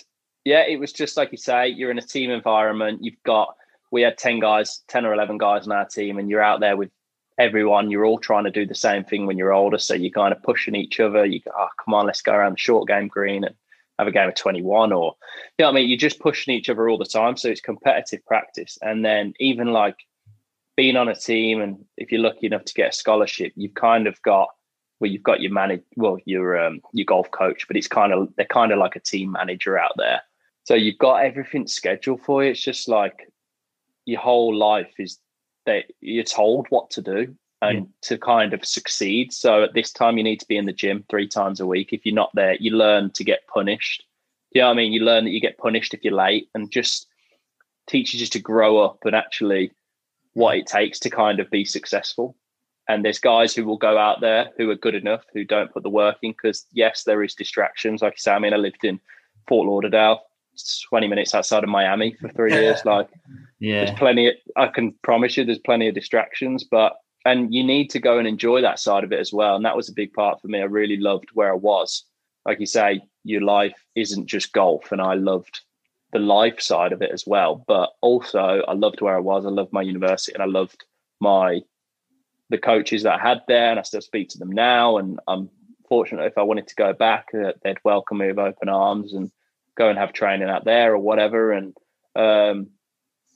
[0.44, 3.02] yeah, it was just like you say, you're in a team environment.
[3.02, 3.54] You've got
[3.90, 6.76] we had ten guys, ten or eleven guys on our team, and you're out there
[6.76, 6.90] with
[7.38, 7.90] everyone.
[7.90, 10.42] You're all trying to do the same thing when you're older, so you're kind of
[10.42, 11.24] pushing each other.
[11.24, 13.54] You go, oh, come on, let's go around the short game green and
[13.98, 15.16] have a game of 21 or
[15.58, 17.60] you know what I mean you're just pushing each other all the time so it's
[17.60, 19.96] competitive practice and then even like
[20.78, 24.06] being on a team and if you're lucky enough to get a scholarship you've kind
[24.06, 24.46] of got
[25.00, 28.28] well you've got your manage well your um your golf coach but it's kind of
[28.36, 30.20] they're kind of like a team manager out there
[30.62, 33.28] so you've got everything scheduled for you it's just like
[34.04, 35.18] your whole life is
[35.66, 39.32] that you're told what to do and to kind of succeed.
[39.32, 41.92] So at this time, you need to be in the gym three times a week.
[41.92, 44.04] If you're not there, you learn to get punished.
[44.52, 44.92] You know what I mean?
[44.92, 47.08] You learn that you get punished if you're late and just
[47.88, 49.72] teaches you to grow up and actually
[50.34, 52.36] what it takes to kind of be successful.
[52.88, 55.82] And there's guys who will go out there who are good enough, who don't put
[55.82, 58.00] the work in because, yes, there is distractions.
[58.00, 58.98] Like you say, I mean, I lived in
[59.46, 60.22] Fort Lauderdale,
[60.88, 62.84] 20 minutes outside of Miami for three years.
[62.84, 63.08] Like,
[63.58, 67.62] yeah, there's plenty, of, I can promise you, there's plenty of distractions, but and you
[67.62, 69.56] need to go and enjoy that side of it as well.
[69.56, 70.60] And that was a big part for me.
[70.60, 72.04] I really loved where I was.
[72.46, 75.60] Like you say, your life isn't just golf, and I loved
[76.12, 77.64] the life side of it as well.
[77.66, 79.44] But also, I loved where I was.
[79.44, 80.84] I loved my university, and I loved
[81.20, 81.60] my
[82.50, 84.96] the coaches that I had there, and I still speak to them now.
[84.96, 85.50] And I'm
[85.88, 89.30] fortunate if I wanted to go back, uh, they'd welcome me with open arms and
[89.76, 91.52] go and have training out there or whatever.
[91.52, 91.74] And
[92.16, 92.68] um,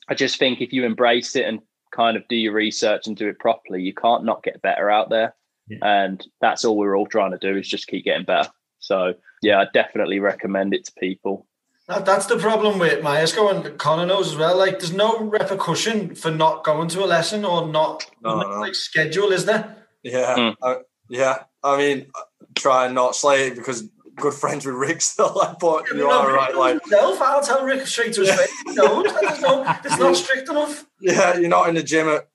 [0.09, 1.61] I just think if you embrace it and
[1.95, 5.11] kind of do your research and do it properly, you can't not get better out
[5.11, 5.35] there.
[5.69, 5.79] Yeah.
[5.83, 8.51] And that's all we're all trying to do is just keep getting better.
[8.79, 11.47] So yeah, I definitely recommend it to people.
[11.93, 14.57] That, that's the problem with Myerscough and Connor knows as well.
[14.57, 18.61] Like, there's no repercussion for not going to a lesson or not No, no, no.
[18.61, 19.77] like schedule, is there?
[20.03, 20.57] Yeah, Mm.
[20.63, 20.77] I,
[21.09, 21.45] yeah.
[21.63, 22.07] I mean,
[22.55, 25.33] try and not slay it because good friends with Rick still.
[25.35, 26.55] Like, but you are right.
[26.57, 28.51] Like, himself, I'll tell Rick straight to his face.
[28.69, 30.87] No, there's no, it's not strict enough.
[31.01, 32.29] yeah, you're not in the gym at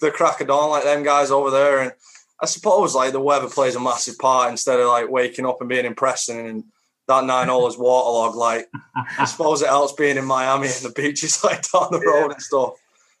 [0.00, 1.80] the crack of dawn like them guys over there.
[1.80, 1.92] And
[2.40, 5.68] I suppose like the weather plays a massive part instead of like waking up and
[5.68, 6.64] being impressed and
[7.10, 8.36] that nine holes waterlogged.
[8.36, 8.68] Like,
[9.18, 12.42] I suppose it helps being in Miami and the beaches like down the road and
[12.42, 12.74] stuff.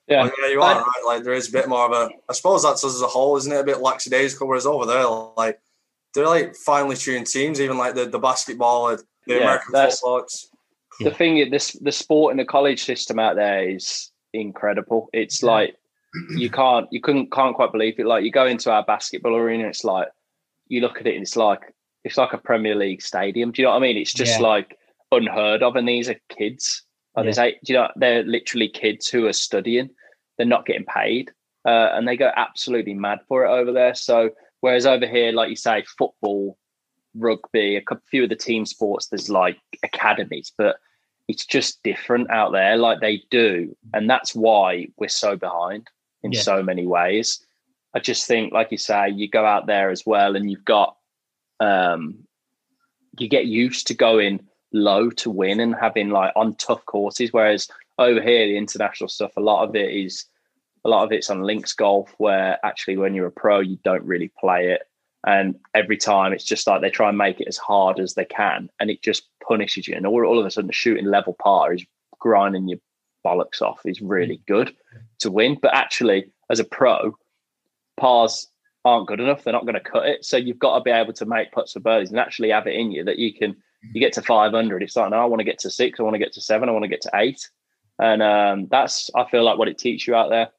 [0.08, 0.24] Yeah.
[0.24, 1.02] But, yeah, you are right.
[1.06, 2.10] Like, there is a bit more of a.
[2.28, 3.60] I suppose that's us as a whole, isn't it?
[3.60, 4.48] A bit lackadaisical.
[4.48, 5.60] Whereas over there, like
[6.14, 10.20] they're like finely tuned teams, even like the the basketball, the Yeah, American that's- football.
[10.22, 10.48] It's,
[11.00, 15.08] The thing is this the sport in the college system out there is incredible.
[15.12, 15.76] It's like
[16.36, 18.06] you can't you couldn't can't quite believe it.
[18.06, 20.08] Like you go into our basketball arena, it's like
[20.66, 21.72] you look at it and it's like
[22.04, 23.52] it's like a Premier League stadium.
[23.52, 23.96] Do you know what I mean?
[23.96, 24.46] It's just Yeah.
[24.46, 24.78] like
[25.12, 25.76] unheard of.
[25.76, 26.82] And these are kids.
[27.16, 29.90] Like there's eight, do you know, they're literally kids who are studying.
[30.36, 31.30] They're not getting paid.
[31.66, 33.94] Uh, and they go absolutely mad for it over there.
[33.94, 36.56] So whereas over here, like you say, football,
[37.14, 40.76] rugby, a couple, few of the team sports, there's like academies, but
[41.28, 42.76] it's just different out there.
[42.76, 45.88] Like they do, and that's why we're so behind
[46.22, 46.40] in Yeah.
[46.40, 47.44] so many ways.
[47.94, 50.96] I just think, like you say, you go out there as well, and you've got
[51.60, 52.26] um,
[53.18, 54.40] you get used to going
[54.72, 57.32] low to win and having like on tough courses.
[57.32, 57.68] Whereas
[57.98, 60.24] over here, the international stuff, a lot of it is
[60.84, 64.04] a lot of it's on links golf, where actually when you're a pro, you don't
[64.04, 64.82] really play it.
[65.26, 68.24] And every time it's just like they try and make it as hard as they
[68.24, 69.94] can, and it just punishes you.
[69.94, 71.84] And all, all of a sudden, shooting level par is
[72.18, 72.78] grinding your
[73.26, 74.46] bollocks off is really mm.
[74.46, 74.74] good
[75.18, 75.58] to win.
[75.60, 77.14] But actually, as a pro,
[77.98, 78.46] pars
[78.84, 79.44] aren't good enough.
[79.44, 80.24] They're not going to cut it.
[80.24, 82.74] So you've got to be able to make putts for birdies and actually have it
[82.74, 83.56] in you that you can.
[83.94, 84.82] You get to 500.
[84.82, 85.98] It's like, no, I want to get to six.
[85.98, 86.68] I want to get to seven.
[86.68, 87.48] I want to get to eight.
[87.98, 90.50] And um, that's, I feel like, what it teaches you out there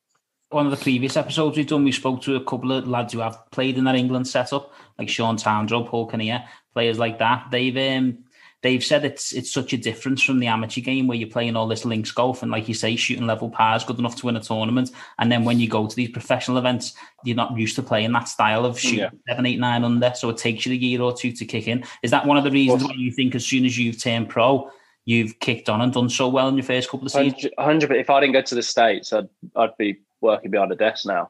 [0.51, 3.19] one of the previous episodes we've done, we spoke to a couple of lads who
[3.19, 7.47] have played in that England setup, like Sean Townsend, Paul Kinnear, players like that.
[7.51, 8.25] They've um,
[8.62, 11.67] they've said it's it's such a difference from the amateur game where you're playing all
[11.67, 14.39] this links golf and like you say, shooting level pars good enough to win a
[14.41, 14.91] tournament.
[15.19, 16.93] And then when you go to these professional events,
[17.24, 19.10] you're not used to playing that style of shooting yeah.
[19.28, 20.13] seven, eight, nine under.
[20.15, 21.84] So it takes you a year or two to kick in.
[22.04, 24.69] Is that one of the reasons why you think as soon as you've turned pro,
[25.06, 27.47] you've kicked on and done so well in your first couple of seasons?
[27.58, 27.89] Hundred.
[27.89, 31.06] but If I didn't go to the states, I'd I'd be working behind a desk
[31.06, 31.30] now.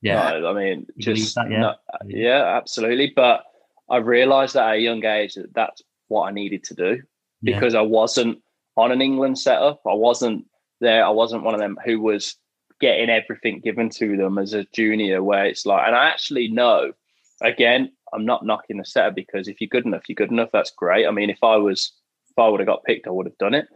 [0.00, 1.58] Yeah, I mean, just that, yeah.
[1.58, 1.74] No,
[2.06, 3.12] yeah, absolutely.
[3.16, 3.42] But
[3.90, 7.02] I realised that at a young age that that's what I needed to do
[7.42, 7.80] because yeah.
[7.80, 8.42] I wasn't
[8.76, 9.80] on an England setup.
[9.86, 10.46] I wasn't
[10.80, 11.04] there.
[11.04, 12.36] I wasn't one of them who was
[12.80, 15.22] getting everything given to them as a junior.
[15.22, 16.92] Where it's like, and I actually know.
[17.40, 20.50] Again, I'm not knocking the setup because if you're good enough, you're good enough.
[20.52, 21.06] That's great.
[21.06, 21.92] I mean, if I was,
[22.30, 23.68] if I would have got picked, I would have done it.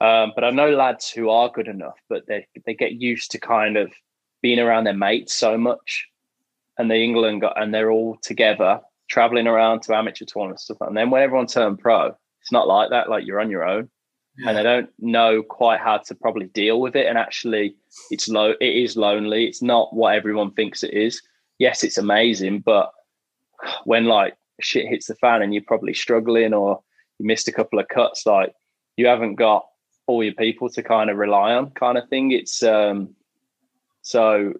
[0.00, 3.38] Um, but I know lads who are good enough, but they they get used to
[3.38, 3.92] kind of
[4.40, 6.08] being around their mates so much,
[6.78, 8.80] and the England got and they're all together
[9.12, 10.78] traveling around to amateur tournaments stuff.
[10.80, 13.10] And then when everyone turned pro, it's not like that.
[13.10, 13.90] Like you're on your own,
[14.38, 14.48] yeah.
[14.48, 17.06] and they don't know quite how to probably deal with it.
[17.06, 17.76] And actually,
[18.10, 18.54] it's low.
[18.58, 19.44] It is lonely.
[19.44, 21.20] It's not what everyone thinks it is.
[21.58, 22.90] Yes, it's amazing, but
[23.84, 26.80] when like shit hits the fan and you're probably struggling or
[27.18, 28.54] you missed a couple of cuts, like
[28.96, 29.66] you haven't got
[30.06, 33.14] all your people to kind of rely on kind of thing it's um
[34.02, 34.52] so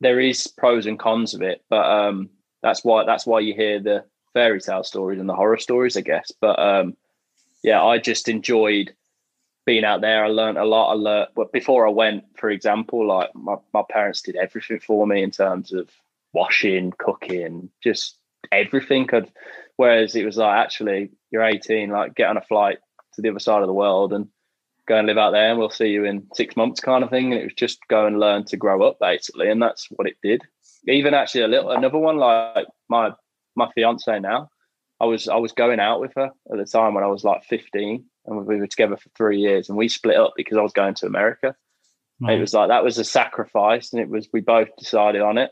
[0.00, 2.30] there is pros and cons of it but um
[2.62, 6.00] that's why that's why you hear the fairy tale stories and the horror stories i
[6.00, 6.96] guess but um
[7.62, 8.94] yeah i just enjoyed
[9.64, 13.06] being out there i learned a lot i learned but before i went for example
[13.06, 15.88] like my, my parents did everything for me in terms of
[16.32, 18.16] washing cooking just
[18.52, 19.08] everything
[19.76, 22.78] whereas it was like actually you're 18 like get on a flight
[23.14, 24.28] to the other side of the world and
[24.86, 27.32] go and live out there and we'll see you in six months kind of thing.
[27.32, 29.50] And it was just go and learn to grow up basically.
[29.50, 30.42] And that's what it did.
[30.88, 33.10] Even actually a little another one like my
[33.54, 34.48] my fiance now.
[35.00, 37.44] I was I was going out with her at the time when I was like
[37.44, 40.72] 15 and we were together for three years and we split up because I was
[40.72, 41.54] going to America.
[42.30, 45.50] It was like that was a sacrifice and it was we both decided on it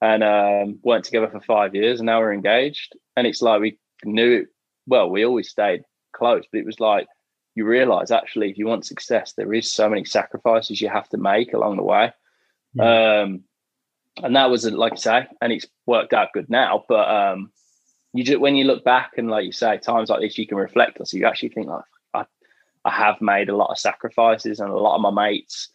[0.00, 2.96] and um, weren't together for five years and now we're engaged.
[3.16, 4.48] And it's like we knew it,
[4.86, 5.82] well, we always stayed
[6.14, 7.06] close, but it was like
[7.54, 11.18] you realize actually if you want success there is so many sacrifices you have to
[11.18, 12.12] make along the way
[12.74, 13.22] yeah.
[13.22, 13.42] um,
[14.22, 17.50] and that was like i say and it's worked out good now but um,
[18.12, 20.58] you just when you look back and like you say times like this you can
[20.58, 22.24] reflect on so you actually think like I,
[22.84, 25.68] I have made a lot of sacrifices and a lot of my mates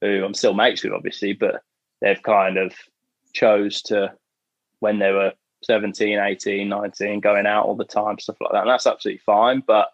[0.00, 1.62] who i'm still mates with obviously but
[2.00, 2.72] they've kind of
[3.32, 4.12] chose to
[4.80, 5.32] when they were
[5.64, 9.62] 17 18 19 going out all the time stuff like that and that's absolutely fine
[9.66, 9.88] but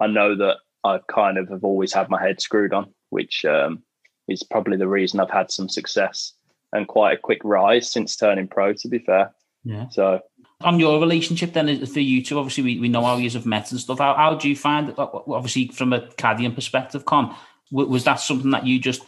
[0.00, 3.82] i know that I kind of have always had my head screwed on, which um,
[4.28, 6.32] is probably the reason I've had some success
[6.72, 8.72] and quite a quick rise since turning pro.
[8.72, 9.32] To be fair,
[9.64, 9.88] yeah.
[9.90, 10.20] So
[10.60, 13.70] on your relationship then for you two, obviously we, we know how you have met
[13.70, 13.98] and stuff.
[13.98, 14.94] How, how do you find it?
[14.98, 17.34] Obviously from a caddying perspective, Con,
[17.70, 19.02] was that something that you just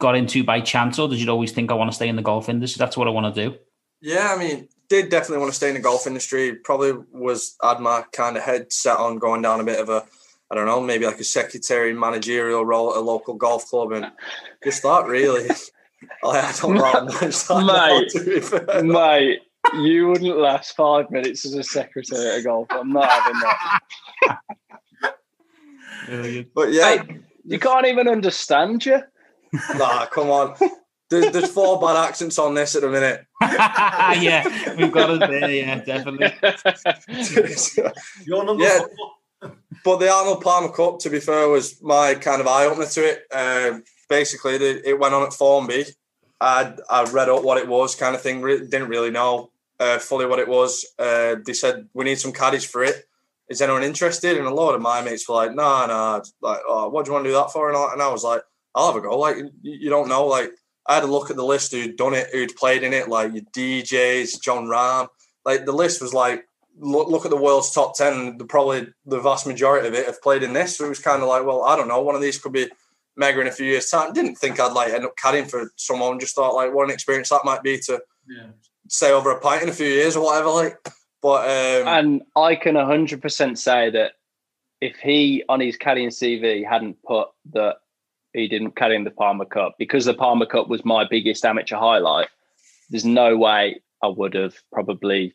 [0.00, 2.22] got into by chance, or did you always think I want to stay in the
[2.22, 2.78] golf industry?
[2.78, 3.56] That's what I want to do.
[4.00, 6.54] Yeah, I mean, did definitely want to stay in the golf industry.
[6.54, 10.04] Probably was had my kind of head set on going down a bit of a
[10.50, 14.10] I don't know, maybe like a secretary managerial role at a local golf club and
[14.64, 15.48] just that really.
[16.24, 17.04] I don't know
[17.64, 19.40] mate, mate,
[19.82, 22.68] you wouldn't last five minutes as a secretary at a golf.
[22.70, 23.80] I'm not having that.
[26.54, 29.02] but yeah, hey, you can't even understand you.
[29.76, 30.54] Nah, come on.
[31.10, 33.24] There's, there's four bad accents on this at the minute.
[33.42, 35.50] yeah, we've got it there.
[35.50, 36.32] Yeah, definitely.
[38.26, 38.78] Your number yeah.
[38.78, 38.88] Four
[39.84, 43.00] but the Arnold Palmer Cup, to be fair, was my kind of eye opener to
[43.00, 43.22] it.
[43.32, 45.84] Um, basically, it went on at Formby.
[46.40, 48.40] I I read up what it was, kind of thing.
[48.42, 50.86] Didn't really know uh, fully what it was.
[50.98, 53.04] Uh, they said we need some caddies for it.
[53.48, 54.36] Is anyone interested?
[54.36, 57.14] And a lot of my mates were like, "Nah, nah." Like, oh, what do you
[57.14, 57.68] want to do that for?
[57.68, 58.42] And I, and I was like,
[58.74, 60.26] "I'll have a go." Like, you don't know.
[60.26, 60.50] Like,
[60.86, 63.32] I had a look at the list who'd done it, who'd played in it, like
[63.32, 65.08] your DJs, John Rahm.
[65.44, 66.44] Like the list was like
[66.80, 70.22] look, look at the world's top 10, the, probably the vast majority of it have
[70.22, 70.76] played in this.
[70.76, 72.68] So it was kind of like, well, I don't know, one of these could be
[73.18, 74.12] mega in a few years' time.
[74.12, 77.28] Didn't think I'd like end up caddying for someone, just thought like what an experience
[77.30, 78.46] that might be to Yeah.
[78.88, 80.48] stay over a pint in a few years or whatever.
[80.48, 80.76] Like,
[81.22, 84.12] but um, And I can 100% say that
[84.80, 87.76] if he on his caddying CV hadn't put that
[88.32, 91.76] he didn't caddy in the Palmer Cup because the Palmer Cup was my biggest amateur
[91.76, 92.28] highlight,
[92.90, 95.34] there's no way I would have probably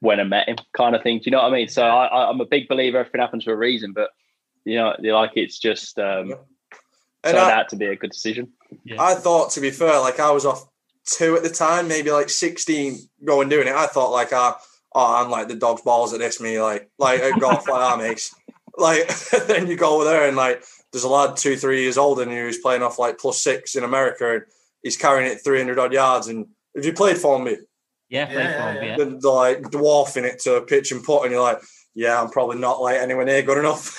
[0.00, 1.18] when I met him, kind of thing.
[1.18, 1.68] Do you know what I mean?
[1.68, 4.10] So I, I, I'm a big believer everything happens for a reason, but
[4.64, 6.34] you know, like it's just um,
[7.24, 8.52] and turned I, out to be a good decision.
[8.98, 10.66] I thought, to be fair, like I was off
[11.04, 13.74] two at the time, maybe like 16 going doing it.
[13.74, 14.54] I thought like, uh,
[14.94, 17.96] oh, I'm like the dog's balls at this, me, like, like at golf, like our
[17.96, 18.34] mates.
[18.78, 19.06] Like,
[19.46, 22.32] then you go over there and like, there's a lad two, three years older than
[22.32, 24.44] you who's playing off like plus six in America and
[24.82, 26.28] he's carrying it 300 odd yards.
[26.28, 27.58] And if you played for me,
[28.08, 28.96] Yeah, play Yeah, for him, yeah, yeah.
[28.96, 31.60] they're, they're like dwarfing it to a pitch and putt, and you're like,
[31.94, 33.98] yeah, I'm probably not like anyone near good enough.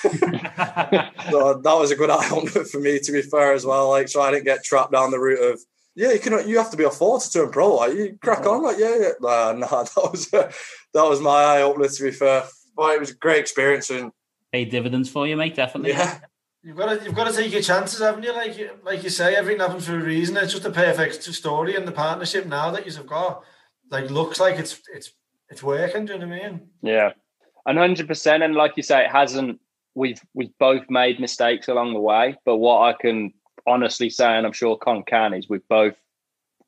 [1.30, 3.90] so that was a good eye opener for me, to be fair, as well.
[3.90, 5.60] Like, so I didn't get trapped down the route of,
[5.94, 7.76] yeah, you can, you have to be a four to turn pro.
[7.76, 9.08] Like, you crack on, like, yeah, yeah.
[9.20, 10.52] Nah, nah, that was that
[10.94, 12.44] was my eye opener, to be fair.
[12.76, 14.10] But it was a great experience, and
[14.52, 15.54] Pay dividends for you, mate.
[15.54, 15.90] Definitely.
[15.92, 16.18] yeah,
[16.62, 18.32] You've got to you've got to take your chances, haven't you?
[18.32, 20.36] Like you- like you say, everything happens for a reason.
[20.36, 23.44] It's just a perfect story, and the partnership now that you've got,
[23.90, 25.12] like, looks like it's it's
[25.48, 26.06] it's working.
[26.06, 26.68] Do you know what I mean?
[26.82, 27.12] Yeah,
[27.66, 28.42] and hundred percent.
[28.42, 29.60] And like you say, it hasn't.
[29.94, 33.32] We've we've both made mistakes along the way, but what I can
[33.66, 35.94] honestly say, and I'm sure Con can, is we've both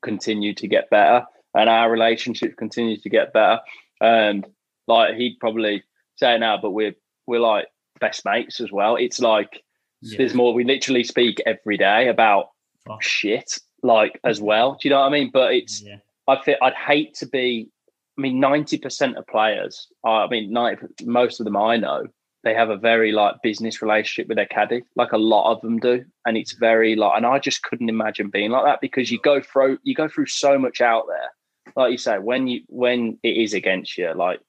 [0.01, 3.59] continued to get better, and our relationship continues to get better.
[4.01, 4.45] And
[4.87, 5.83] like he'd probably
[6.15, 7.67] say it now, but we're we're like
[7.99, 8.95] best mates as well.
[8.95, 9.63] It's like
[10.01, 10.17] Yeah.
[10.19, 10.53] there's more.
[10.53, 12.51] We literally speak every day about
[12.85, 13.03] Fuck.
[13.03, 14.77] shit, like as well.
[14.81, 15.31] Do you know what I mean?
[15.33, 15.97] But it's Yeah.
[16.27, 17.69] I feel I'd hate to be.
[18.17, 19.87] I mean, ninety percent of players.
[20.03, 22.07] uh, I mean, 90, most of them I know,
[22.43, 24.83] they have a very like business relationship with their caddy.
[24.95, 27.17] Like a lot of them do, and it's very like.
[27.17, 30.27] And I just couldn't imagine being like that because you go through you go through
[30.27, 31.73] so much out there.
[31.75, 34.39] Like you say, when you when it is against you, like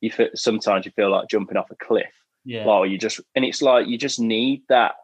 [0.00, 2.12] you feel, sometimes you feel like jumping off a cliff.
[2.44, 2.64] Yeah.
[2.64, 4.94] Like you just and it's like you just need that.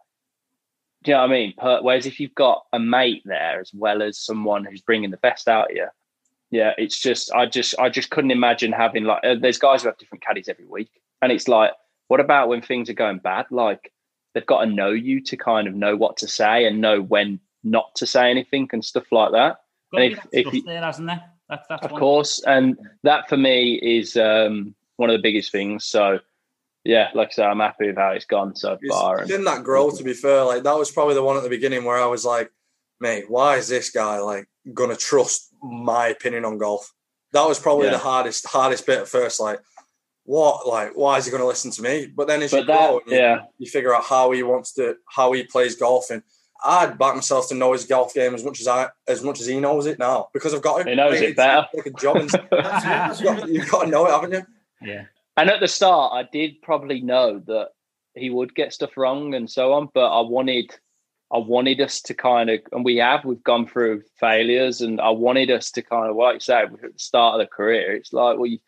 [1.04, 1.54] Do you know what I mean?
[1.82, 5.46] Whereas if you've got a mate there as well as someone who's bringing the best
[5.46, 5.86] out of you,
[6.50, 9.88] yeah, it's just I just I just couldn't imagine having like uh, there's guys who
[9.88, 10.90] have different caddies every week,
[11.22, 11.72] and it's like,
[12.08, 13.46] what about when things are going bad?
[13.50, 13.92] Like
[14.34, 17.40] they've got to know you to kind of know what to say and know when
[17.64, 19.56] not to say anything and stuff like that.
[19.92, 21.22] Got to if- that if you- there, hasn't there?
[21.48, 22.00] That's that's Of one.
[22.00, 25.86] course, and that for me is um, one of the biggest things.
[25.86, 26.18] So,
[26.84, 29.22] yeah, like I said, I'm happy with how it's gone so far.
[29.22, 30.44] it's And in that grow, to be fair.
[30.44, 32.50] Like, that was probably the one at the beginning where I was like,
[33.00, 36.92] mate, why is this guy like gonna trust my opinion on golf?
[37.32, 37.92] That was probably Yeah.
[37.92, 39.40] the hardest hardest bit at first.
[39.40, 39.60] Like,
[40.24, 40.66] what?
[40.66, 42.06] Like, why is he going to listen to me?
[42.06, 44.72] But then as you that, grow, and you, yeah, you figure out how he wants
[44.74, 46.22] to, how he plays golf, and
[46.64, 49.46] I'd back myself to know his golf game as much as I, as much as
[49.46, 50.90] he knows it now because I've got to.
[50.90, 51.66] He knows it it's better.
[51.74, 52.84] Like a job, and That's.
[52.84, 54.46] That's you've, got, you've got to know it, haven't you?
[54.82, 55.04] Yeah.
[55.36, 57.68] and at the start, I did probably know that
[58.14, 60.70] he would get stuff wrong and so on, but I wanted.
[61.32, 65.10] I wanted us to kind of, and we have, we've gone through failures, and I
[65.10, 68.12] wanted us to kind of, like you say, at the start of the career, it's
[68.12, 68.58] like, well, you,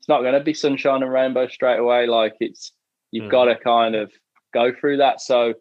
[0.00, 2.06] it's not going to be sunshine and rainbow straight away.
[2.06, 2.72] Like it's,
[3.12, 3.30] you've Mm.
[3.30, 4.12] got to kind of
[4.52, 5.20] go through that.
[5.20, 5.54] So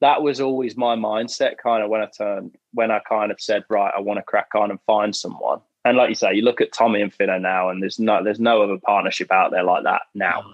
[0.00, 3.64] that was always my mindset, kind of when I turned, when I kind of said,
[3.70, 5.60] right, I want to crack on and find someone.
[5.86, 8.40] And like you say, you look at Tommy and Finno now, and there's no, there's
[8.40, 10.44] no other partnership out there like that now.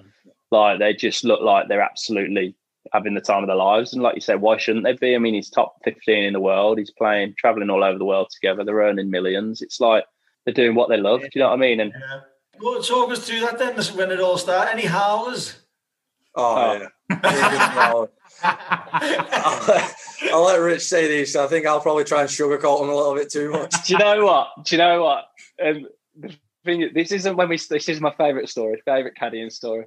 [0.51, 2.55] Like they just look like they're absolutely
[2.93, 3.93] having the time of their lives.
[3.93, 5.15] And like you said, why shouldn't they be?
[5.15, 6.79] I mean, he's top 15 in the world.
[6.79, 8.65] He's playing, traveling all over the world together.
[8.65, 9.63] They're earning millions.
[9.63, 10.05] It's like
[10.45, 11.21] they're doing what they love.
[11.21, 11.81] Do you know what I mean?
[11.81, 12.21] And Yeah.
[12.61, 13.75] Well, talk us through that then.
[13.75, 14.71] This is when it all started.
[14.71, 15.57] Any howlers?
[16.35, 16.89] Oh, yeah.
[17.23, 18.11] I'll,
[19.67, 19.95] let,
[20.33, 21.35] I'll let Rich say these.
[21.37, 23.75] I think I'll probably try and sugarcoat them a little bit too much.
[23.87, 24.49] do you know what?
[24.65, 25.25] Do you know what?
[25.65, 25.87] Um,
[26.19, 27.57] the thing, this isn't when we.
[27.57, 29.87] This is my favorite story, favorite caddying story.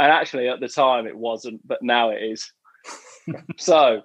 [0.00, 2.50] And actually, at the time, it wasn't, but now it is.
[3.58, 4.00] so,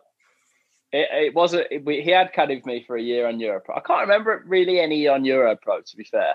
[0.92, 1.68] it, it wasn't.
[1.72, 3.78] It, we, he had caddied with me for a year on Europro.
[3.78, 5.86] I can't remember really any on Europro.
[5.86, 6.34] To be fair,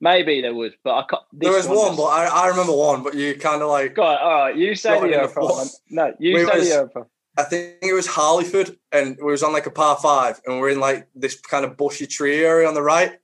[0.00, 1.22] maybe there was, but I can't.
[1.30, 4.16] There was one, but I, I remember one, but you kind of like, Go on,
[4.16, 4.56] all right.
[4.56, 5.70] You say the Europro.
[5.90, 7.06] No, you We say was- the Europro.
[7.36, 10.70] I think it was Harleyford, and we was on like a par five, and we're
[10.70, 13.18] in like this kind of bushy tree area on the right,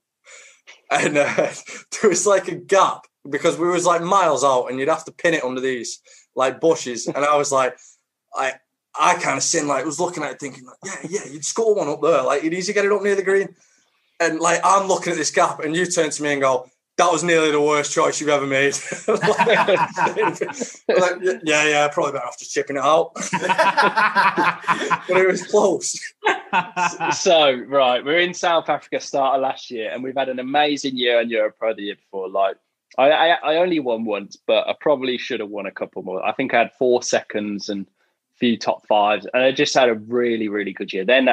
[0.90, 1.34] and uh,
[2.00, 5.12] there was like a gap because we was like miles out, and you'd have to
[5.12, 6.00] pin it under these
[6.34, 7.76] like bushes, and I was like,
[8.34, 8.54] I
[8.98, 11.74] I kind of sin like was looking at it thinking like, yeah yeah you'd score
[11.74, 13.54] one up there like you'd easily get it up near the green,
[14.20, 16.68] and like I'm looking at this gap, and you turn to me and go.
[16.96, 18.74] that was nearly the worst choice you've ever made.
[19.08, 19.28] like,
[21.44, 23.12] yeah, yeah, probably better off just chipping it out.
[25.08, 25.98] but it was close.
[27.12, 30.96] so, right, we're in South Africa start of last year, and we've had an amazing
[30.96, 32.28] year on Europro the year before.
[32.30, 32.56] Like,
[32.98, 36.24] I, I, I only won once, but I probably should have won a couple more.
[36.24, 39.88] I think I had four seconds and a few top fives, and I just had
[39.88, 41.04] a really, really good year.
[41.04, 41.28] Then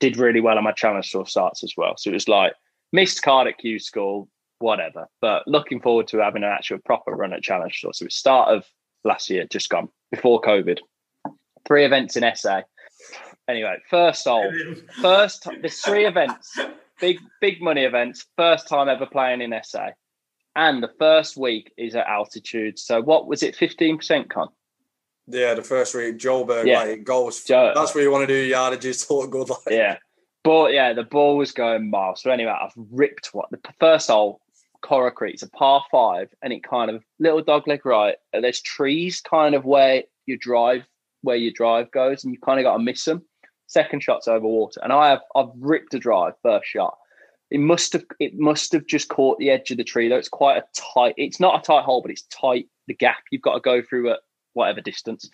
[0.00, 1.96] did really well on my challenge tour starts as well.
[1.96, 2.54] So it was like
[2.92, 4.28] missed card at Q school,
[4.58, 5.08] whatever.
[5.20, 7.92] But looking forward to having an actual proper run at challenge tour.
[7.92, 8.64] So it start of
[9.04, 10.78] last year, just gone before COVID.
[11.66, 12.62] Three events in SA.
[13.48, 14.50] Anyway, first hole,
[15.00, 16.58] first there's three events,
[17.00, 18.26] big big money events.
[18.36, 19.90] First time ever playing in SA,
[20.56, 22.78] and the first week is at altitude.
[22.78, 23.56] So what was it?
[23.56, 24.48] Fifteen percent con.
[25.26, 26.80] Yeah, the first week, Joburg, yeah.
[26.80, 27.44] like it goes.
[27.44, 29.48] Joe, that's where you want to do yardages to look good.
[29.48, 29.58] Like.
[29.70, 29.96] Yeah,
[30.42, 32.22] but yeah, the ball was going miles.
[32.22, 34.40] So anyway, I've ripped what the first hole,
[34.82, 35.34] Coral Creek.
[35.34, 38.16] It's a par five, and it kind of little dog leg right.
[38.32, 40.84] There's trees kind of where you drive,
[41.22, 43.22] where your drive goes, and you kind of got to miss them.
[43.66, 46.98] Second shot's over water, and I have I've ripped a drive first shot.
[47.54, 50.16] It must have it must have just caught the edge of the tree though.
[50.16, 51.14] It's quite a tight.
[51.16, 52.66] It's not a tight hole, but it's tight.
[52.88, 54.18] The gap you've got to go through at
[54.54, 55.30] whatever distance.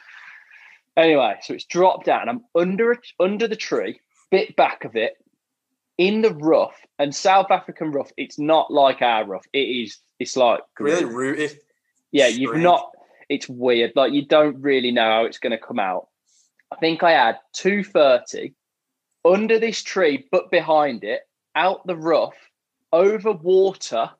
[0.98, 2.28] Anyway, so it's dropped down.
[2.28, 4.00] I'm under under the tree,
[4.30, 5.14] bit back of it,
[5.96, 6.84] in the rough.
[6.98, 9.46] And South African rough, it's not like our rough.
[9.54, 9.96] It is.
[10.18, 11.56] It's like really rooty.
[12.12, 12.38] Yeah, Strange.
[12.38, 12.90] you've not.
[13.30, 13.92] It's weird.
[13.96, 16.08] Like you don't really know how it's going to come out.
[16.70, 18.52] I think I had two thirty
[19.24, 21.22] under this tree, but behind it,
[21.54, 22.34] out the rough,
[22.92, 24.10] over water.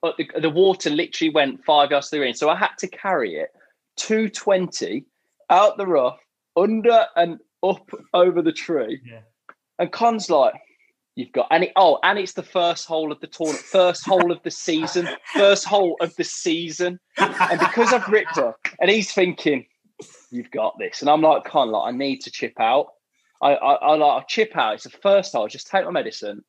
[0.00, 3.36] But the, the water literally went five yards through in, so I had to carry
[3.36, 3.50] it
[3.96, 5.04] 220
[5.50, 6.18] out the rough,
[6.56, 9.00] under and up over the tree.
[9.04, 9.20] Yeah.
[9.78, 10.54] And Con's like,
[11.14, 14.32] you've got and it, oh, and it's the first hole of the tournament, first hole
[14.32, 16.98] of the season, first hole of the season.
[17.18, 19.66] And because I've ripped her, and he's thinking,
[20.30, 21.00] You've got this.
[21.00, 22.86] And I'm like, Con, like, I need to chip out.
[23.40, 24.74] I, I, I like I'll chip out.
[24.74, 26.42] It's the first hole, just take my medicine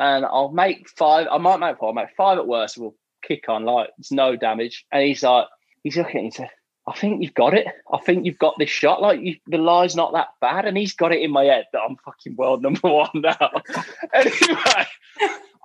[0.00, 1.28] and I'll make five.
[1.30, 2.78] I might make four, I'll make five at worst.
[2.78, 4.84] We'll kick on, like it's no damage.
[4.90, 5.46] And he's like,
[5.84, 6.48] he's looking he said,
[6.88, 7.66] I think you've got it.
[7.92, 9.02] I think you've got this shot.
[9.02, 11.82] Like you, the lie's not that bad, and he's got it in my head that
[11.86, 13.50] I'm fucking world number one now.
[14.14, 14.86] anyway,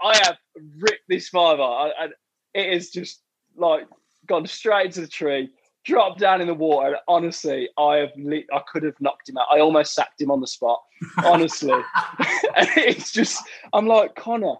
[0.03, 0.38] I have
[0.77, 2.13] ripped this five and
[2.53, 3.21] it is just
[3.55, 3.88] like
[4.27, 5.49] gone straight into the tree,
[5.86, 6.97] dropped down in the water.
[7.07, 9.47] Honestly, I have lit, I could have knocked him out.
[9.51, 10.81] I almost sacked him on the spot.
[11.23, 11.79] Honestly,
[12.57, 14.55] it's just I'm like Connor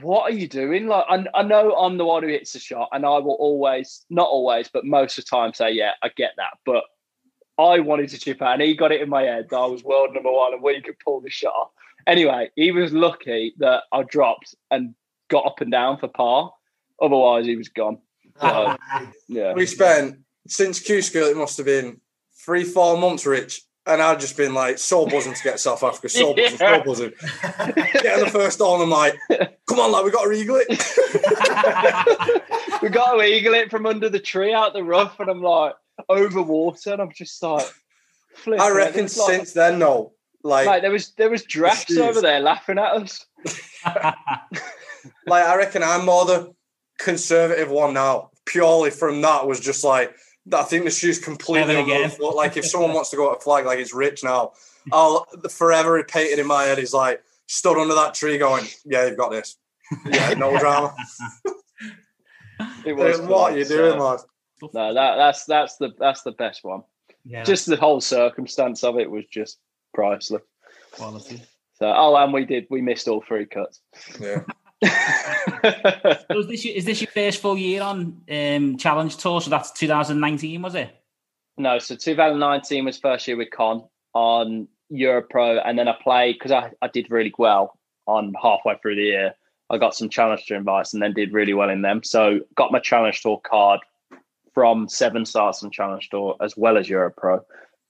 [0.00, 0.86] what are you doing?
[0.86, 4.04] Like, I, I know I'm the one who hits the shot, and I will always,
[4.08, 6.56] not always, but most of the time say, yeah, I get that.
[6.64, 6.84] But
[7.58, 9.84] I wanted to chip out, and he got it in my head that I was
[9.84, 11.70] world number one and we could pull the shot.
[12.06, 14.94] Anyway, he was lucky that I dropped and
[15.28, 16.52] got up and down for par.
[17.00, 17.98] Otherwise, he was gone.
[18.40, 18.76] So,
[19.28, 19.52] yeah.
[19.52, 20.16] We spent,
[20.46, 22.00] since Q School, it must have been
[22.44, 26.08] three, four months, Rich, and I'd just been like so buzzing to get South Africa,
[26.08, 26.78] so buzzing, yeah.
[26.78, 27.12] so buzzing.
[28.02, 29.18] Getting the first on, I'm like,
[29.68, 30.68] come on, like we got to eagle it.
[32.82, 35.74] we got to eagle it from under the tree out the rough, and I'm like
[36.08, 37.66] over water, and I'm just like,
[38.58, 40.12] I reckon since then, no,
[40.44, 43.24] like mate, there was there was drafts over there laughing at us.
[45.26, 46.54] like I reckon I'm more the
[46.98, 48.30] conservative one now.
[48.44, 50.14] Purely from that was just like
[50.52, 52.34] I think the shoe's completely on foot.
[52.34, 54.52] Like if someone wants to go at a flag, like it's rich now,
[54.92, 56.78] I'll forever repeat it in my head.
[56.78, 59.56] Is like stood under that tree, going, "Yeah, you've got this.
[60.06, 60.94] Yeah, no drama."
[62.84, 64.20] it was what are you doing, lad?
[64.72, 66.82] No, that, that's that's the that's the best one.
[67.24, 67.44] Yeah.
[67.44, 69.58] Just the whole circumstance of it was just
[69.94, 70.42] priceless.
[70.92, 71.42] Quality.
[71.74, 73.80] So, oh, and we did we missed all three cuts.
[74.20, 74.42] Yeah.
[74.82, 79.40] So is, this your, is this your first full year on um, Challenge Tour?
[79.40, 80.94] So that's 2019, was it?
[81.56, 86.52] No, so 2019 was first year with Con on Europro, and then I played because
[86.52, 89.34] I, I did really well on halfway through the year.
[89.70, 92.02] I got some Challenge Tour invites and then did really well in them.
[92.02, 93.80] So got my Challenge Tour card
[94.52, 97.40] from seven starts on Challenge Tour as well as Europro.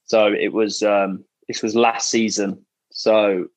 [0.05, 2.65] So it was um, this was last season.
[2.93, 3.49] So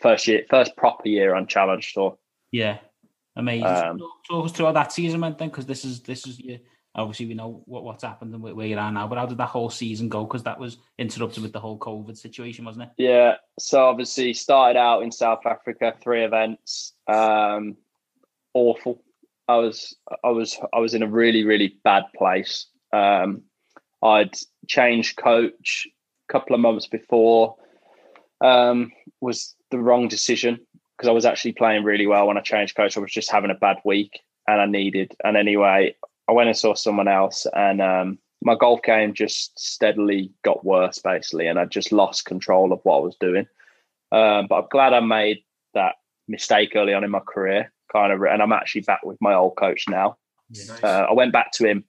[0.00, 2.16] first year, first proper year on Challenge Tour.
[2.52, 2.78] Yeah,
[3.36, 3.66] amazing.
[3.66, 6.58] Um, Talk us through how that season went then, because this is this is your
[6.94, 9.48] obviously we know what, what's happened and where you are now, but how did that
[9.48, 10.24] whole season go?
[10.24, 12.90] Because that was interrupted with the whole COVID situation, wasn't it?
[13.02, 13.34] Yeah.
[13.58, 16.94] So obviously started out in South Africa, three events.
[17.06, 17.76] Um,
[18.54, 19.02] awful.
[19.46, 22.66] I was I was I was in a really really bad place.
[22.92, 23.42] Um,
[24.02, 24.34] I'd
[24.66, 25.86] changed coach
[26.28, 27.56] a couple of months before.
[28.40, 30.60] Um, was the wrong decision
[30.98, 32.96] because I was actually playing really well when I changed coach.
[32.96, 34.20] I was just having a bad week.
[34.48, 35.14] and I needed.
[35.22, 35.94] And anyway,
[36.28, 40.98] I went and saw someone else, and um, my golf game just steadily got worse,
[40.98, 43.46] basically, and I just lost control of what I was doing.
[44.10, 45.44] Um, but I'm glad I made
[45.74, 45.96] that
[46.28, 49.56] mistake early on in my career, kind of, and I'm actually back with my old
[49.58, 50.16] coach now.
[50.50, 50.82] Nice.
[50.82, 51.84] Uh, I went back to him.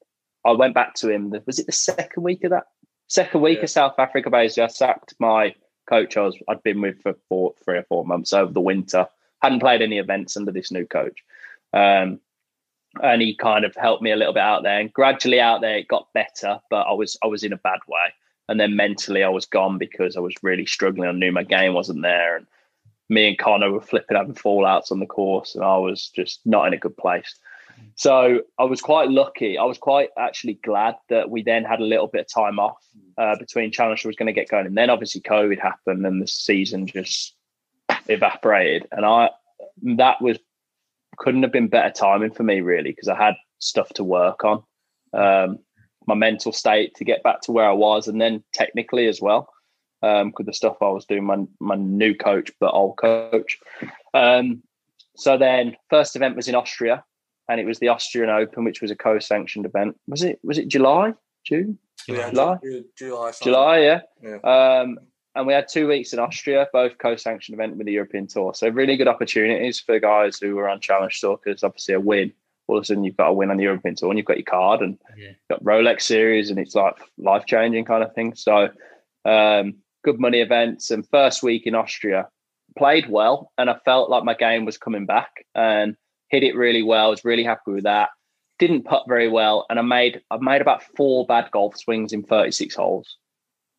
[0.46, 1.34] I went back to him.
[1.46, 2.66] Was it the second week of that?
[3.08, 3.64] Second week Yeah.
[3.64, 4.64] of South Africa, basically.
[4.64, 5.56] I sacked my
[5.90, 9.08] coach I was, I'd been with for four, three or four months over the winter.
[9.42, 11.24] Hadn't played any events under this new coach.
[11.74, 12.20] Um,
[13.02, 14.80] and he kind of helped me a little bit out there.
[14.80, 17.80] And gradually out there, it got better, but I was I was in a bad
[17.88, 18.14] way.
[18.48, 21.08] And then mentally, I was gone because I was really struggling.
[21.08, 22.48] I knew my game wasn't there, and
[23.08, 26.66] me and Connor were flipping having fallouts on the course, and I was just not
[26.66, 27.36] in a good place.
[28.00, 29.58] So I was quite lucky.
[29.58, 32.78] I was quite actually glad that we then had a little bit of time off
[33.18, 36.28] uh, between Challenger was going to get going, and then obviously COVID happened, and the
[36.28, 37.36] season just
[38.08, 38.88] evaporated.
[38.94, 39.32] And I
[39.98, 40.40] that was
[41.18, 44.64] couldn't have been better timing for me really because I had stuff to work on,
[45.12, 45.60] um,
[46.08, 49.50] my mental state to get back to where I was, and then technically as well.
[50.02, 53.58] Um, with the stuff I was doing, my my new coach, but old coach.
[54.14, 54.64] Um,
[55.18, 57.04] so then, first event was in Austria,
[57.50, 59.98] and it was the Austrian Open, which was a co-sanctioned event.
[60.08, 60.40] Was it?
[60.44, 61.14] Was it July?
[61.46, 61.78] June?
[62.08, 62.58] Yeah, July?
[62.64, 63.32] Ju- July.
[63.32, 64.02] sounds July, yeah.
[64.24, 64.38] Yeah.
[64.82, 65.00] Um,
[65.36, 68.54] and we had two weeks in Austria, both co-sanctioned event with the European Tour.
[68.54, 72.32] So really good opportunities for guys who were on Challenge Tour because obviously a win.
[72.68, 74.38] All of a sudden you've got a win on the European Tour and you've got
[74.38, 75.28] your card and Yeah.
[75.30, 78.36] you've got Rolex series and it's like life changing kind of thing.
[78.36, 78.70] So
[79.26, 82.28] um, good money events and first week in Austria
[82.78, 85.96] played well and I felt like my game was coming back and
[86.30, 87.08] hit it really well.
[87.08, 88.10] I was really happy with that.
[88.58, 92.24] Didn't putt very well and I made I made about four bad golf swings in
[92.24, 93.18] 36 holes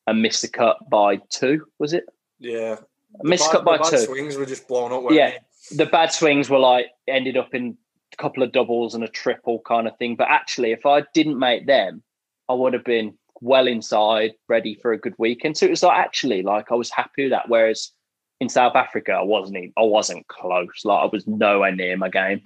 [0.07, 2.05] and missed the cut by two, was it?
[2.39, 2.77] Yeah.
[3.15, 3.99] I missed The cut by the bad two.
[3.99, 5.11] swings were just blown up.
[5.11, 5.31] Yeah.
[5.31, 5.39] they?
[5.77, 7.77] the bad swings were like ended up in
[8.13, 10.17] a couple of doubles and a triple kind of thing.
[10.17, 12.03] But actually, if I didn't make them,
[12.49, 15.57] I would have been well inside, ready for a good weekend.
[15.57, 17.49] So it was like actually like I was happy with that.
[17.49, 17.93] Whereas
[18.41, 20.85] in South Africa, I wasn't even, I wasn't close.
[20.85, 22.43] Like I was nowhere near my game.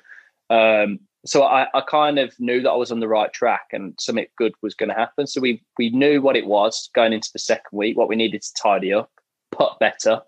[0.50, 3.94] Um, so I, I kind of knew that I was on the right track and
[3.98, 5.26] something good was going to happen.
[5.26, 8.42] So we we knew what it was going into the second week, what we needed
[8.42, 9.10] to tidy up,
[9.50, 10.20] put better,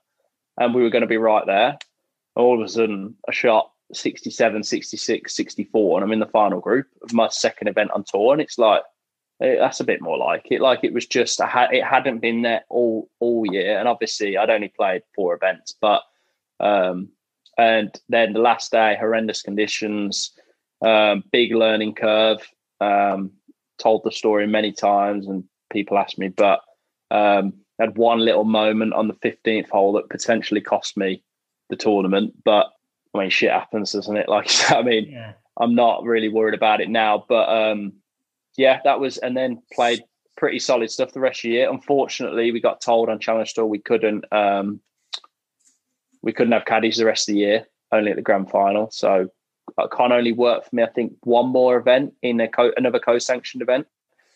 [0.58, 1.78] and we were going to be right there
[2.36, 6.86] all of a sudden I shot 67, 66, 64, and I'm in the final group
[7.02, 8.32] of my second event on tour.
[8.32, 8.82] And it's like,
[9.40, 10.60] eh, that's a bit more like it.
[10.60, 13.78] Like it was just, I had, it hadn't been there all, all year.
[13.78, 16.02] And obviously I'd only played four events, but,
[16.60, 17.08] um,
[17.58, 20.32] and then the last day, horrendous conditions,
[20.84, 22.46] um, big learning curve,
[22.80, 23.32] um,
[23.78, 26.60] told the story many times and people asked me, but,
[27.10, 31.22] um, had one little moment on the 15th hole that potentially cost me
[31.68, 32.32] the tournament.
[32.44, 32.68] But
[33.14, 34.28] I mean, shit happens, doesn't it?
[34.36, 35.32] Like, I mean, Yeah.
[35.58, 37.24] I'm not really worried about it now.
[37.28, 37.94] But um,
[38.56, 40.02] yeah, that was, and then played
[40.36, 41.70] pretty solid stuff the rest of the year.
[41.70, 44.80] Unfortunately, we got told on Challenge Tour we couldn't um,
[46.22, 48.90] we couldn't have caddies the rest of the year, only at the grand final.
[48.90, 49.30] So
[49.78, 50.82] I can't only work for me.
[50.82, 53.86] I think one more event in a co- another co-sanctioned event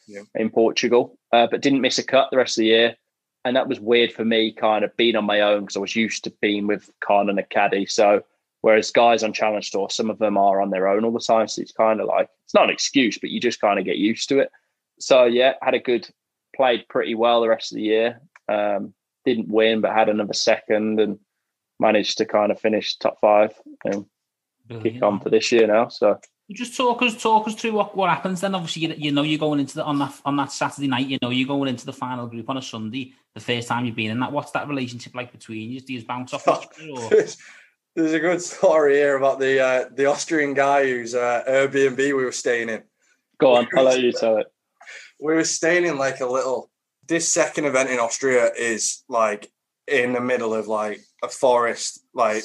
[0.07, 0.23] Yeah.
[0.35, 2.97] in Portugal, uh, but didn't miss a cut the rest of the year.
[3.45, 5.97] And that was weird for me, kind of being on my own because I was
[5.97, 7.87] used to being with Con and a caddy.
[7.87, 8.23] So
[8.63, 11.49] whereas guys on Challenge Tour, some of them are on their own all the time.
[11.49, 13.97] So it's kind of like it's not an excuse, but you just kind of get
[13.97, 14.51] used to it.
[14.99, 16.09] So yeah, had a good,
[16.55, 18.21] played pretty well the rest of the year.
[18.49, 18.95] Um,
[19.25, 21.19] didn't win, but had another second and
[21.79, 23.55] managed to kind of finish top five
[23.85, 24.07] and
[24.83, 25.89] kick on for this year now.
[25.89, 26.19] So
[26.51, 28.55] Just talk us talk us through what, what happens then.
[28.55, 31.07] Obviously, you, you know you're going into the on that on that Saturday night.
[31.07, 33.15] You know you're going into the final group on a Sunday.
[33.35, 34.33] The first time you've been in that.
[34.33, 35.81] What's that relationship like between you?
[35.81, 37.27] Do you bounce off each other?
[37.97, 42.13] There's, a good story here about the uh, the Austrian guy whose uh, Airbnb we
[42.13, 42.83] were staying in.
[43.39, 44.47] go on, I'll let you tell it.
[45.21, 46.71] We were staying in like a little.
[47.09, 49.51] This second event in Austria is like
[49.89, 52.01] in the middle of like a forest.
[52.15, 52.45] Like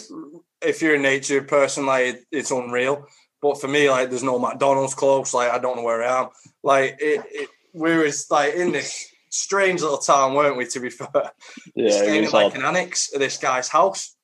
[0.62, 3.06] if you're a nature person, like it's unreal.
[3.42, 5.34] But for me, like there's no McDonald's close.
[5.34, 6.30] Like I don't know where I am.
[6.64, 10.66] Like it, it we was like in this strange little town, weren't we?
[10.66, 11.32] To be fair,
[11.76, 12.56] Yeah, staying in like odd.
[12.56, 14.16] an annex of this guy's house.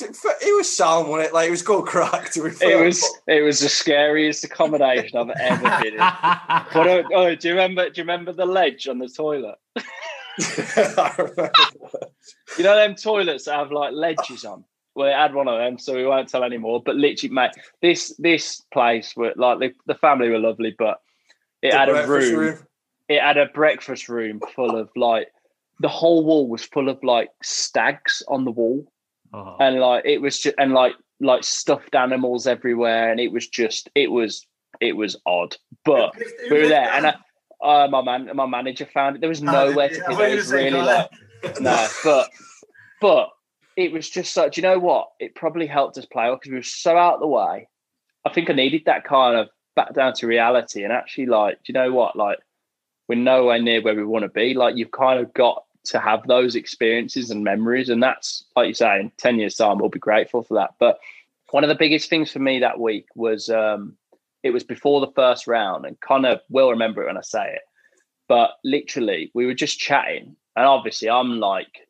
[0.00, 1.34] It was sound, wasn't it?
[1.34, 2.30] Like it was good crack.
[2.32, 5.98] To be It was it was the scariest accommodation I've ever been in.
[5.98, 7.88] But uh, oh, do you remember?
[7.90, 9.56] Do you remember the ledge on the toilet?
[10.38, 11.50] I remember.
[12.56, 14.64] You know them toilets that have like ledges on.
[14.94, 16.82] Well, it had one of them, so we won't tell anymore.
[16.84, 21.00] But literally, mate, this this place were like the, the family were lovely, but
[21.62, 22.58] it The had a breakfast room,
[23.08, 25.28] It had a breakfast room full of like
[25.80, 28.90] the whole wall was full of like stags on the wall,
[29.32, 29.56] Oh.
[29.60, 33.88] and like it was just and like like stuffed animals everywhere, and it was just
[33.94, 34.46] it was
[34.80, 36.14] it was odd, but
[36.50, 37.14] we were there, and I,
[37.62, 39.20] uh, my man, my manager found it.
[39.20, 40.32] There was nowhere to put it.
[40.32, 41.10] It was really like
[41.60, 42.30] no, but
[43.00, 43.30] but
[43.76, 44.56] it was just such.
[44.56, 45.08] You know what?
[45.20, 47.68] It probably helped us play because we were so out of the way.
[48.24, 51.72] I think I needed that kind of back down to reality and actually like, do
[51.72, 52.16] you know what?
[52.16, 52.38] Like
[53.08, 54.54] we're nowhere near where we want to be.
[54.54, 58.74] Like you've kind of got to have those experiences and memories, and that's like you
[58.74, 60.74] say, in ten years' time, we'll be grateful for that.
[60.78, 60.98] But
[61.50, 63.96] one of the biggest things for me that week was um,
[64.42, 67.62] it was before the first round, and Connor will remember it when I say it.
[68.28, 71.88] But literally, we were just chatting, and obviously, I'm like,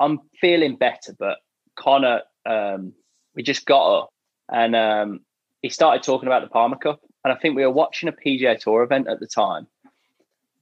[0.00, 1.38] I'm feeling better, but
[1.76, 2.94] Connor, um,
[3.34, 4.12] we just got up,
[4.50, 5.20] and um,
[5.62, 8.58] he started talking about the Palmer Cup, and I think we were watching a PGA
[8.58, 9.66] Tour event at the time,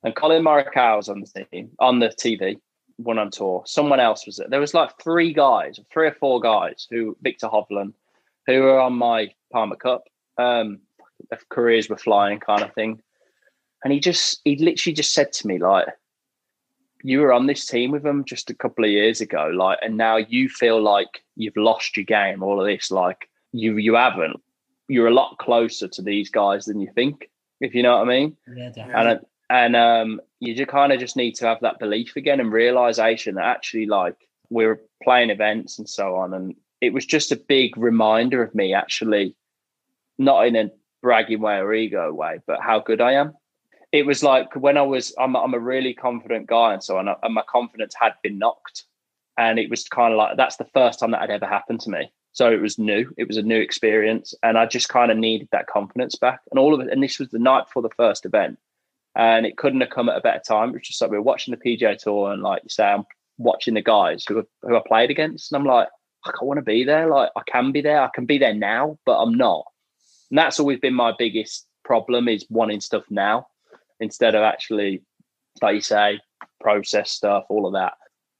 [0.02, 2.58] and Collin Morikawa was on the team on the TV,
[2.96, 3.62] one on tour.
[3.66, 4.48] Someone else was there.
[4.48, 7.94] There was like three guys, three or four guys who Viktor Hovland,
[8.46, 10.04] who were on my Palmer Cup.
[10.38, 10.80] Um,
[11.30, 13.00] their careers were flying, kind of thing.
[13.84, 15.86] And he just, he literally just said to me, like,
[17.02, 19.96] you were on this team with them just a couple of years ago, like, and
[19.96, 22.42] now you feel like you've lost your game.
[22.42, 24.40] All of this, like, you you haven't.
[24.88, 27.30] You're a lot closer to these guys than you think,
[27.60, 28.36] if you know what I mean.
[28.54, 28.94] Yeah, definitely.
[28.94, 32.52] And and um, you just kind of just need to have that belief again and
[32.52, 34.16] realization that actually, like,
[34.50, 38.74] we're playing events and so on, and it was just a big reminder of me
[38.74, 39.34] actually,
[40.18, 40.70] not in a
[41.02, 43.34] bragging way or ego way, but how good I am.
[43.92, 47.08] It was like when I was, I'm, I'm a really confident guy and so on,
[47.08, 48.84] and my confidence had been knocked.
[49.38, 51.90] And it was kind of like, that's the first time that had ever happened to
[51.90, 52.10] me.
[52.32, 53.12] So it was new.
[53.18, 54.34] It was a new experience.
[54.42, 56.40] And I just kind of needed that confidence back.
[56.50, 58.58] And all of it, and this was the night before the first event.
[59.16, 60.68] And it couldn't have come at a better time.
[60.68, 63.04] It was just like we were watching the PGA tour and like you say, I'm
[63.38, 65.50] watching the guys who, who I played against.
[65.50, 65.88] And I'm like,
[66.24, 67.08] I want to be there.
[67.08, 68.02] Like I can be there.
[68.02, 69.64] I can be there now, but I'm not.
[70.30, 73.46] And that's always been my biggest problem is wanting stuff now
[74.00, 75.02] instead of actually,
[75.62, 76.20] like you say,
[76.60, 77.94] process stuff, all of that.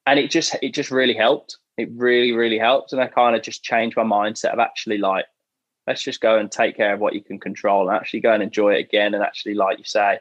[0.06, 1.56] And it just it just really helped.
[1.78, 2.92] It really, really helped.
[2.92, 5.26] And I kind of just changed my mindset of actually like,
[5.86, 8.42] let's just go and take care of what you can control and actually go and
[8.42, 9.14] enjoy it again.
[9.14, 10.18] And actually, like you say,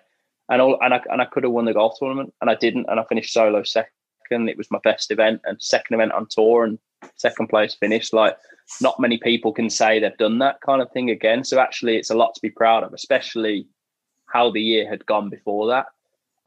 [0.50, 2.88] and all and I and I could have won the golf tournament and I didn't,
[2.90, 4.50] and I finished solo second.
[4.50, 6.80] It was my best event and second event on tour and
[7.16, 8.12] second place finish.
[8.12, 8.38] Like
[8.82, 11.44] not many people can say they've done that kind of thing again.
[11.44, 13.68] So actually, it's a lot to be proud of, especially
[14.28, 15.86] how the year had gone before that.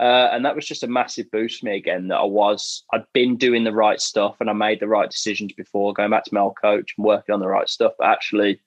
[0.01, 3.05] Uh, and that was just a massive boost for me again that I was, I'd
[3.13, 6.35] been doing the right stuff and I made the right decisions before going back to
[6.35, 7.93] my old coach and working on the right stuff.
[7.99, 8.61] But actually,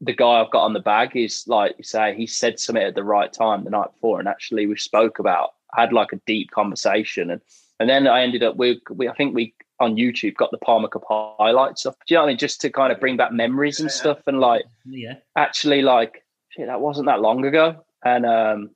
[0.00, 2.94] the guy I've got on the bag is like you say, he said something at
[2.94, 4.18] the right time the night before.
[4.18, 7.30] And actually, we spoke about, had like a deep conversation.
[7.30, 7.40] And
[7.80, 10.88] and then I ended up with, we, I think we on YouTube got the Palmer
[10.88, 11.96] Cup highlights up.
[12.06, 12.38] Do you know what I mean?
[12.38, 16.66] Just to kind of bring back memories and stuff and like, yeah, actually, like, shit,
[16.66, 18.70] that wasn't that long ago and um,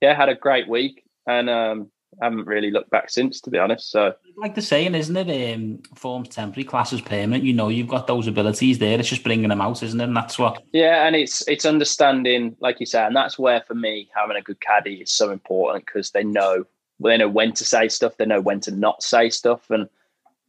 [0.00, 1.90] yeah, had a great week, and um,
[2.22, 3.90] haven't really looked back since, to be honest.
[3.90, 5.54] So, like the saying, isn't it?
[5.54, 7.44] Um, forms temporary, classes permanent.
[7.44, 8.98] You know, you've got those abilities there.
[8.98, 10.04] It's just bringing them out, isn't it?
[10.04, 10.62] And that's what.
[10.72, 14.42] Yeah, and it's it's understanding, like you say, and that's where for me having a
[14.42, 16.64] good caddy is so important because they know
[17.00, 19.88] they know when to say stuff, they know when to not say stuff, and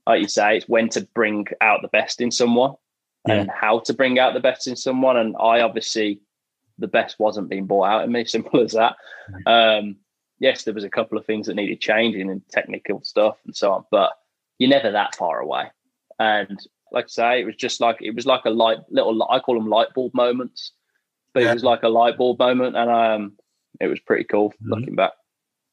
[0.07, 2.74] like you say, it's when to bring out the best in someone
[3.28, 3.36] yeah.
[3.36, 5.18] and how to bring out the best in someone.
[5.18, 6.20] And I obviously
[6.80, 8.26] the best wasn't being brought out in me.
[8.26, 8.95] Simple as that.
[9.45, 9.97] Um,
[10.40, 13.72] yes, there was a couple of things that needed changing and technical stuff and so
[13.72, 14.14] on, but
[14.58, 15.66] you're never that far away.
[16.18, 16.60] And
[16.92, 19.56] like I say, it was just like it was like a light little I call
[19.56, 20.74] them light bulb moments,
[21.34, 21.52] but yeah.
[21.52, 23.34] it was like a light bulb moment, and um,
[23.80, 24.70] it was pretty cool mm-hmm.
[24.70, 25.14] looking back.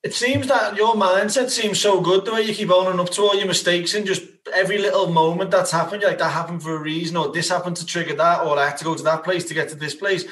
[0.03, 3.23] It seems that your mindset seems so good the way you keep owning up to
[3.23, 4.23] all your mistakes and just
[4.55, 7.87] every little moment that's happened, like that happened for a reason, or this happened to
[7.87, 10.25] trigger that, or I had to go to that place to get to this place.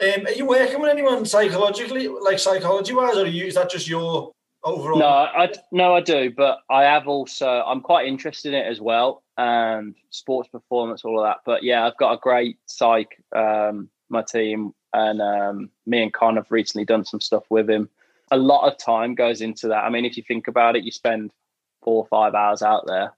[0.00, 3.88] Um, are you working with anyone psychologically, like psychology wise, or you, is that just
[3.88, 4.32] your
[4.64, 4.98] overall?
[4.98, 7.48] No, I no, I do, but I have also.
[7.48, 11.38] I'm quite interested in it as well, and sports performance, all of that.
[11.44, 13.22] But yeah, I've got a great psych.
[13.34, 17.88] Um, my team and um, me and Con have recently done some stuff with him.
[18.30, 19.84] A lot of time goes into that.
[19.84, 21.32] I mean, if you think about it, you spend
[21.82, 23.12] four or five hours out there,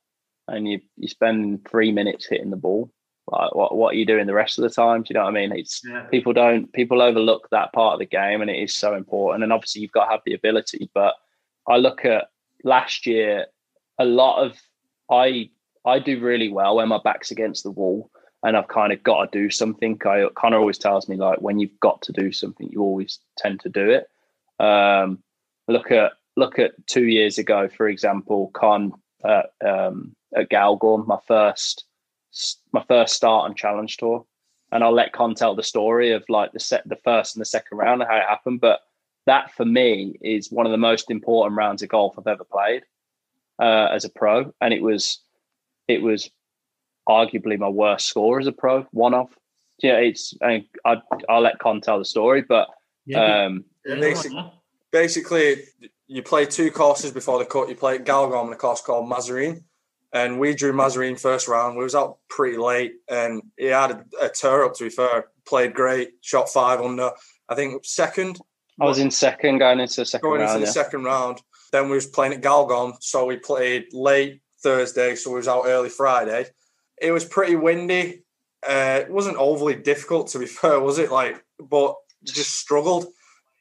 [0.49, 2.91] and you you spend three minutes hitting the ball
[3.27, 5.03] like what what are you doing the rest of the time?
[5.03, 5.53] Do you know what I mean?
[5.53, 6.03] It's yeah.
[6.11, 9.43] people don't people overlook that part of the game, and it is so important.
[9.43, 10.91] And obviously, you've got to have the ability.
[10.93, 11.15] But
[11.67, 12.29] I look at
[12.65, 13.47] last year,
[13.99, 14.61] a lot of
[15.11, 15.51] I
[15.87, 18.11] I do really well when my back's against the wall,
[18.43, 19.99] and I've kind of got to do something.
[20.05, 23.61] I Connor always tells me like when you've got to do something, you always tend
[23.61, 24.09] to do it.
[24.63, 25.23] Um,
[25.67, 28.93] look at look at two years ago, for example, Con
[29.25, 31.85] uh, um, at Galgorm, my first
[32.73, 34.27] my first start on Challenge Tour.
[34.73, 37.47] and I'll let Con tell the story of like the set, the first and the
[37.47, 38.61] second round and how it happened.
[38.61, 38.81] But
[39.27, 42.83] that for me is one of the most important rounds of golf I've ever played
[43.61, 45.21] uh, as a pro, and it was
[45.87, 46.31] it was
[47.09, 49.31] arguably my worst score as a pro, one off.
[49.83, 50.97] Yeah, it's I, I
[51.29, 52.69] I'll let Con tell the story, but
[53.07, 54.53] Yeah, um, Basically,
[54.91, 55.57] basically,
[56.07, 57.69] you play two courses before the cut.
[57.69, 59.63] You play at Galgorm and a course called Massereene.
[60.15, 61.77] And we drew Massereene first round.
[61.77, 64.75] We was out pretty late, and he had a, a tour up.
[64.75, 67.11] To be fair, played great, shot five under.
[67.49, 68.39] I think second
[68.81, 70.51] I was in second going into the second going round.
[70.53, 70.85] into the yeah.
[70.85, 71.41] second round.
[71.73, 75.65] Then we was playing at Galgorm, so we played late Thursday, so we was out
[75.67, 76.47] early Friday.
[77.01, 78.23] It was pretty windy.
[78.67, 81.11] Uh, it wasn't overly difficult, to be fair, was it?
[81.11, 81.95] Like, but
[82.25, 83.07] just struggled.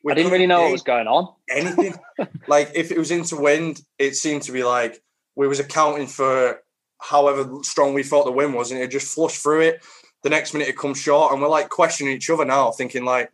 [0.04, 1.34] We I didn't really know what was going on.
[1.49, 1.95] anything.
[2.47, 5.01] like if it was into wind, it seemed to be like
[5.36, 6.61] we was accounting for
[6.99, 9.84] however strong we thought the wind was, and it just flushed through it.
[10.23, 13.31] The next minute it comes short, and we're like questioning each other now, thinking like,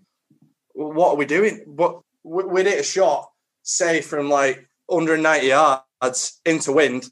[0.74, 3.32] "What are we doing?" But we- hit a shot,
[3.64, 7.10] say from like 190 yards into wind.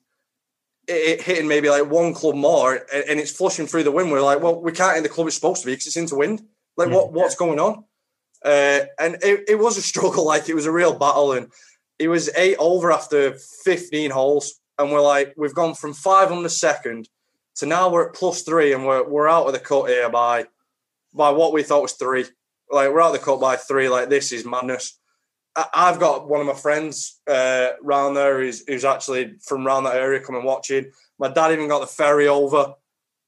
[0.88, 4.12] It, it hitting maybe like one club more, and, it's flushing through the wind.
[4.12, 6.16] We're like, "Well, we can't hit the club it's supposed to be because it's into
[6.16, 6.42] wind."
[6.78, 7.84] Like, what what's going on?
[8.44, 11.34] Uh, and it, it was a struggle, like it was a real battle.
[11.34, 11.52] And
[12.00, 13.34] it was eight over after
[13.64, 14.60] 15 holes.
[14.80, 17.10] And we're like, we've gone from five on the second
[17.56, 20.46] to now we're at plus three and we're, we're out of the cut here by
[21.14, 22.26] by what we thought was three.
[22.70, 23.90] Like we're out of the cut by three.
[23.90, 25.00] Like this is madness.
[25.74, 29.96] I've got one of my friends uh, round there who's, who's actually from around that
[29.96, 30.92] area coming watching.
[31.18, 32.76] My dad even got the ferry over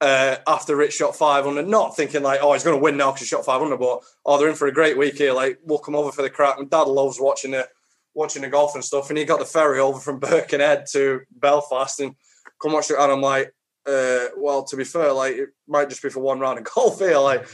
[0.01, 3.21] uh, after Rich shot 500, not thinking like, oh, he's going to win now because
[3.21, 5.33] he shot 500, but oh, they're in for a great week here.
[5.33, 6.59] Like, we'll come over for the crack.
[6.59, 7.67] My dad loves watching the
[8.13, 11.99] watching the golf and stuff, and he got the ferry over from Birkenhead to Belfast
[11.99, 12.15] and
[12.61, 12.97] come watch it.
[12.99, 13.53] And I'm like,
[13.85, 16.99] uh, well, to be fair, like it might just be for one round of golf
[16.99, 17.17] here.
[17.17, 17.47] Like,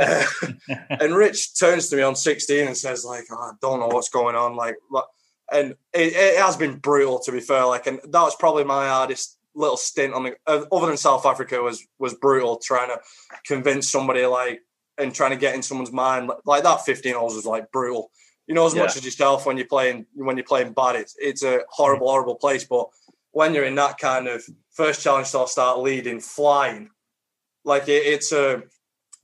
[0.00, 0.24] uh,
[0.90, 4.10] and Rich turns to me on 16 and says, like, oh, I don't know what's
[4.10, 4.56] going on.
[4.56, 4.76] Like,
[5.50, 7.64] and it, it has been brutal to be fair.
[7.64, 11.60] Like, and that was probably my hardest little stint on the other than South Africa
[11.60, 12.98] was was brutal trying to
[13.46, 14.62] convince somebody like
[14.98, 18.10] and trying to get in someone's mind like, like that 15 holes was like brutal
[18.46, 21.42] you know as much as yourself when you're playing when you're playing bad it's it's
[21.42, 22.88] a horrible horrible place but
[23.30, 26.90] when you're in that kind of first challenge so I'll start leading flying
[27.64, 28.62] like it, it's a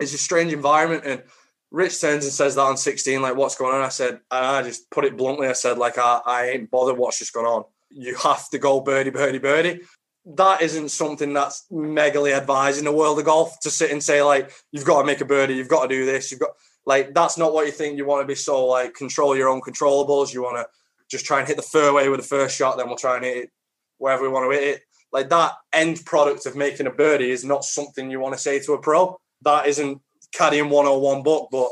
[0.00, 1.22] it's a strange environment and
[1.70, 3.82] Rich turns and says that on 16 like what's going on?
[3.82, 6.96] I said and I just put it bluntly I said like I, I ain't bothered
[6.96, 7.64] what's just going on.
[7.90, 9.80] You have to go birdie birdie birdie.
[10.24, 14.22] That isn't something that's megally advised in the world of golf to sit and say
[14.22, 16.50] like you've got to make a birdie, you've got to do this, you've got
[16.88, 17.98] like that's not what you think.
[17.98, 20.32] You want to be so like control your own controllables.
[20.32, 20.66] You want to
[21.10, 23.36] just try and hit the fairway with the first shot, then we'll try and hit
[23.36, 23.50] it
[23.98, 24.82] wherever we want to hit it.
[25.12, 28.58] Like that end product of making a birdie is not something you want to say
[28.60, 29.20] to a pro.
[29.42, 30.00] That isn't
[30.34, 31.68] caddying 101 book, but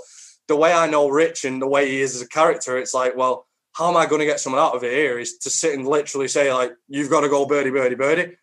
[0.49, 3.17] the way I know Rich and the way he is as a character, it's like,
[3.17, 5.75] well, how am I going to get someone out of it here is to sit
[5.75, 8.37] and literally say, like, you've got to go birdie, birdie, birdie.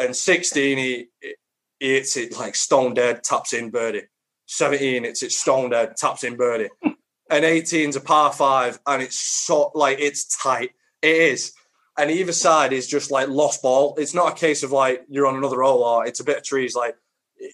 [0.00, 4.02] And 16, he, he hits it like stone dead, taps in birdie.
[4.50, 6.68] 17, it's it's stone dead, taps in birdie.
[6.82, 10.70] and 18's a par five, and it's so like it's tight.
[11.02, 11.52] It is.
[11.96, 13.94] And either side is just like lost ball.
[13.96, 16.42] It's not a case of like you're on another hole or it's a bit of
[16.42, 16.74] trees.
[16.74, 16.96] Like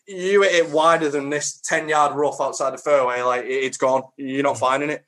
[0.07, 3.77] you hit it wider than this 10 yard rough outside the fairway, like it- it's
[3.77, 4.03] gone.
[4.17, 4.61] You're not mm.
[4.61, 5.05] finding it.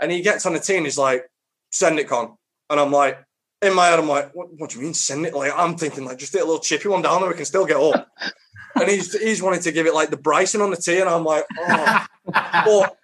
[0.00, 1.28] And he gets on the tee and he's like,
[1.70, 2.36] send it, Con.
[2.70, 3.18] And I'm like,
[3.62, 5.34] in my head, I'm like, what, what do you mean send it?
[5.34, 7.66] Like, I'm thinking, like, just hit a little chippy one down there, we can still
[7.66, 8.08] get up.
[8.80, 11.24] and he's he's wanting to give it like the Bryson on the tee, and I'm
[11.24, 12.06] like, oh.
[12.26, 12.96] but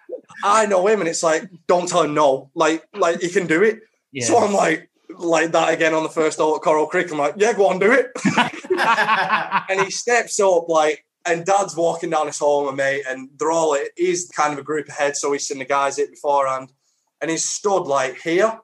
[0.44, 2.50] I know him, and it's like, don't tell him no.
[2.54, 3.80] Like, like he can do it.
[4.12, 4.26] Yeah.
[4.26, 7.10] So I'm like, like that again on the first hole at Coral Creek.
[7.10, 8.10] I'm like, yeah, go on, do it.
[9.68, 13.50] and he steps up like and dad's walking down hall with my mate and they're
[13.50, 16.72] all he's kind of a group ahead so he's seen the guys hit beforehand
[17.20, 18.60] and he's stood like here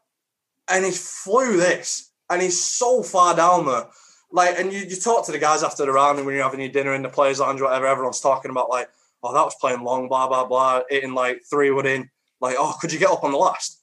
[0.69, 3.87] and he flew this and he's so far down there
[4.33, 6.61] like and you, you talk to the guys after the round and when you're having
[6.61, 8.89] your dinner in the players lounge whatever everyone's talking about like
[9.23, 12.11] oh that was playing long blah blah blah hitting like three wood in.
[12.41, 13.81] Like oh could you get up on the last?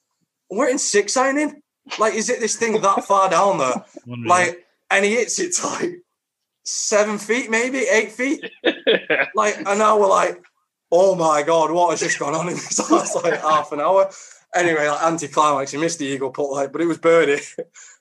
[0.50, 1.62] We're in six signing
[1.98, 3.84] like is it this thing that far down there
[4.26, 6.02] like and he hits it to like
[6.64, 8.44] seven feet, maybe eight feet.
[9.34, 10.42] Like, and now we're like,
[10.90, 14.10] oh my god, what has just gone on in this last like half an hour?
[14.54, 17.40] Anyway, like anti-climax, he missed the eagle putt, like, but it was birdie,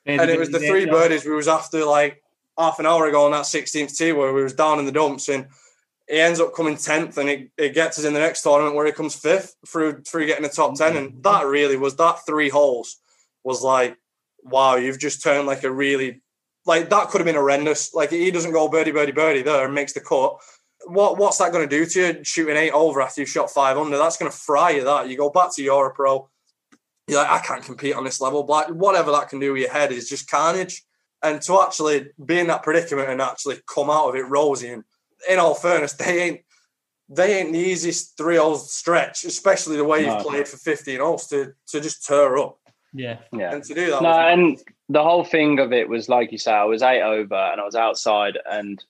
[0.05, 2.23] and it was the three birdies we was after like
[2.59, 5.29] half an hour ago on that 16th tee where we was down in the dumps,
[5.29, 5.47] and
[6.07, 8.85] he ends up coming tenth, and it, it gets us in the next tournament where
[8.85, 11.21] he comes fifth through through getting the top ten, and mm-hmm.
[11.21, 12.97] that really was that three holes
[13.43, 13.97] was like,
[14.43, 16.21] wow, you've just turned like a really
[16.65, 17.93] like that could have been horrendous.
[17.93, 20.37] Like he doesn't go birdie, birdie, birdie there and makes the cut.
[20.85, 22.23] what what's that going to do to you?
[22.23, 24.83] Shooting eight over after you've shot five under, that's going to fry you.
[24.83, 26.27] That you go back to Europro,
[27.07, 28.43] you're like, I can't compete on this level.
[28.43, 30.83] But whatever that can do with your head is just carnage.
[31.21, 34.83] And to actually be in that predicament and actually come out of it rosy, and
[35.29, 36.41] in all fairness, they ain't
[37.11, 40.15] they ain't the easiest three holes stretch, especially the way No.
[40.17, 42.57] you've played for 15 holes to to just tear up
[42.93, 43.17] Yeah.
[43.33, 43.53] Yeah.
[43.53, 44.01] and to do that.
[44.03, 44.59] No, was- and
[44.89, 47.65] the whole thing of it was like you say, I was eight over and I
[47.65, 48.83] was outside and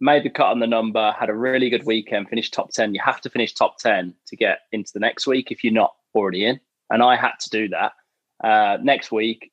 [0.00, 2.92] made the cut on the number, had a really good weekend, finished top 10.
[2.94, 5.94] You have to finish top 10 to get into the next week if you're not
[6.14, 6.58] already in.
[6.90, 7.92] And I had to do that.
[8.42, 9.52] Uh, next week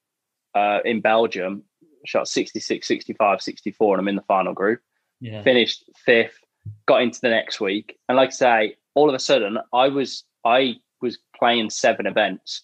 [0.56, 1.64] uh, in Belgium,
[2.06, 4.82] shot 66, 65, 64, and I'm in the final group
[5.20, 5.42] Yeah.
[5.44, 6.40] finished fifth,
[6.86, 10.24] got into the next week, and like I say, all of a sudden I was
[10.46, 12.64] I was playing seven events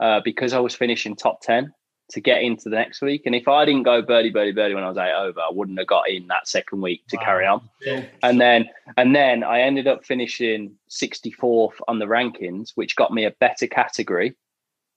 [0.00, 1.72] uh, because I was finishing top ten
[2.10, 3.22] to get into the next week.
[3.24, 5.78] And if I didn't go birdie birdie birdie when I was eight over, I wouldn't
[5.78, 7.22] have got in that second week to Wow.
[7.24, 7.70] carry on.
[7.86, 8.04] Yeah.
[8.22, 13.24] And then and then I ended up finishing 64th on the rankings, which got me
[13.24, 14.34] a better category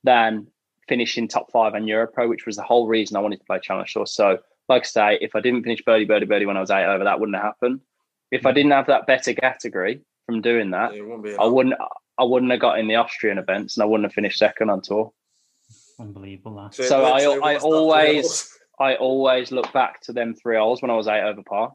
[0.04, 0.48] than
[0.88, 3.92] finishing top five on Europro, which was the whole reason I wanted to play Challenge
[3.92, 4.06] Tour.
[4.06, 6.86] So, like I say, if I didn't finish birdie birdie birdie when I was eight
[6.86, 7.82] over, that wouldn't have happened.
[8.32, 8.56] If I hmm.
[8.56, 11.76] didn't have that better category from doing that, it wouldn't I wouldn't
[12.18, 14.82] I wouldn't have got in the Austrian events and I wouldn't have finished second on
[14.82, 15.12] tour.
[16.00, 16.56] Unbelievable.
[16.56, 16.80] That.
[16.80, 20.58] it so I- I was that three always- I always look back to them three
[20.58, 21.74] holes when I was eight over par.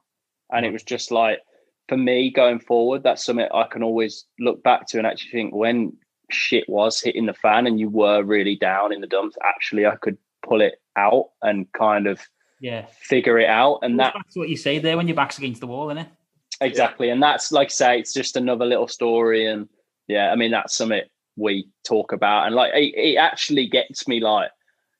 [0.52, 0.74] And it hmm.
[0.74, 1.38] was just like,
[1.88, 5.54] for me going forward, that's something I can always look back to and actually think
[5.54, 5.96] when
[6.32, 9.96] shit was hitting the fan and you were really down in the dumps, actually, I
[9.96, 12.20] could pull it out and kind of
[12.60, 12.86] Yeah.
[13.00, 13.80] figure it out.
[13.82, 15.98] And And that that's what you say there when your back's against the wall, isn't
[16.04, 16.08] it?
[16.60, 17.08] exactly.
[17.10, 19.46] And that's like I say, it's just another little story.
[19.46, 19.68] And
[20.08, 21.02] yeah, I mean, that's something
[21.36, 22.46] we talk about.
[22.46, 24.50] And like, it, it actually gets me like,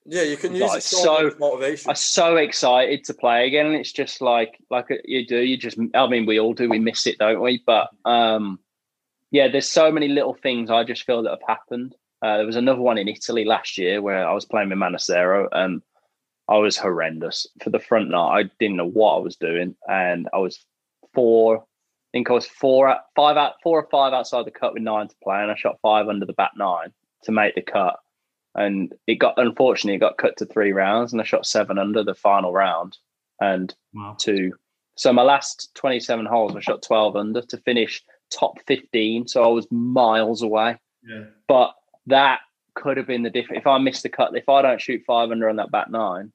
[0.06, 1.90] Yeah, you can use Like, it so, so- motivation.
[1.90, 3.66] I'm so excited to play again.
[3.66, 6.78] And it's just like, like you do, you just, I mean, we all do, we
[6.78, 7.62] miss it, don't we?
[7.66, 8.58] But um,
[9.30, 11.94] yeah, there's so many little things I just feel that have happened.
[12.22, 15.48] Uh, there was another one in Italy last year where I was playing with Manassero
[15.52, 15.80] and
[16.48, 18.38] I was horrendous for the front nine.
[18.46, 20.64] I didn't know what I was doing, and I was
[21.14, 21.58] four.
[21.58, 24.82] I think I was four, out- five out, four or five outside the cut with
[24.82, 28.00] nine to play, and I shot five under the back nine to make the cut.
[28.56, 32.02] And it got unfortunately it got cut to three rounds, and I shot seven under
[32.02, 32.98] the final round,
[33.40, 34.16] and Wow.
[34.18, 34.54] two.
[34.96, 39.26] So my last twenty-seven holes, I shot twelve under to finish top fifteen.
[39.28, 40.76] So I was miles away
[41.06, 41.24] Yeah.
[41.48, 41.74] but
[42.06, 42.40] that
[42.74, 43.60] could have been the difference.
[43.60, 46.32] If I miss the cut, if I don't shoot five under on that back nine,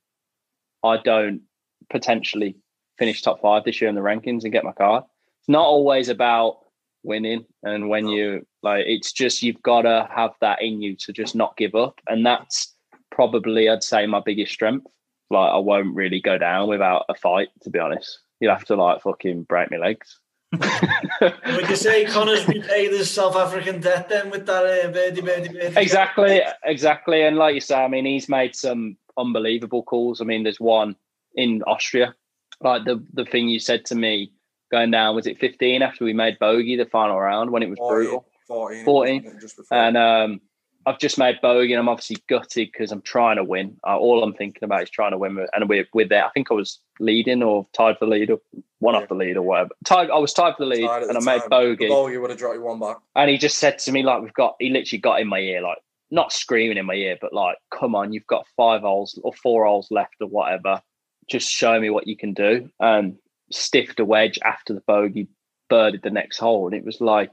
[0.84, 1.42] I don't
[1.90, 2.56] potentially
[2.98, 5.04] finish top five this year in the rankings and get my card.
[5.40, 6.60] It's not always about
[7.04, 8.12] winning, and when No.
[8.12, 11.76] you like, it's just you've got to have that in you to just not give
[11.76, 12.74] up, and that's
[13.12, 14.88] probably I'd say my biggest strength.
[15.30, 18.20] Like I won't really go down without a fight, to be honest.
[18.40, 20.20] You'll have to like fucking break my legs.
[20.52, 25.50] Would you say Connor's repaid his South African debt then with that uh, birdie, birdie,
[25.50, 25.78] birdie?
[25.78, 27.24] exactly, exactly.
[27.24, 30.22] And like you say, I mean, he's made some unbelievable calls.
[30.22, 30.96] I mean, there's one
[31.36, 32.16] in Austria,
[32.62, 34.32] like the the thing you said to me
[34.72, 37.78] going down was it 15 after we made bogey the final round when it was
[37.78, 39.38] 14, brutal, 14, 14.
[39.40, 39.78] just before.
[39.78, 40.42] and um,
[40.86, 43.78] I've just made bogey and I'm obviously gutted because I'm trying to win.
[43.86, 46.26] Uh, all I'm thinking about is trying to win, and we're with there.
[46.26, 48.40] I think I was leading or tied for the lead, or
[48.80, 49.02] one Yeah.
[49.02, 49.70] off the lead or whatever.
[49.84, 51.88] Tied, I was tied for the lead, and I the made bogey.
[51.88, 52.98] The bogey would have dropped you one back.
[53.16, 55.62] And he just said to me, like, we've got, he literally got in my ear,
[55.62, 55.80] like,
[56.12, 59.66] not screaming in my ear, but like, come on, you've got five holes or four
[59.66, 60.82] holes left or whatever.
[61.28, 62.70] Just show me what you can do.
[62.80, 63.18] And
[63.52, 65.28] stiffed a wedge after the bogey,
[65.70, 66.68] birdied the next hole.
[66.68, 67.32] And it was like,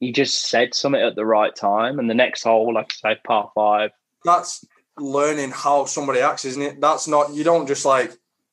[0.00, 1.98] he just said something at the right time.
[1.98, 3.90] And the next hole, like I say, par five.
[4.24, 4.64] That's
[4.98, 6.80] learning how somebody acts, isn't it?
[6.80, 8.12] That's not you don't just like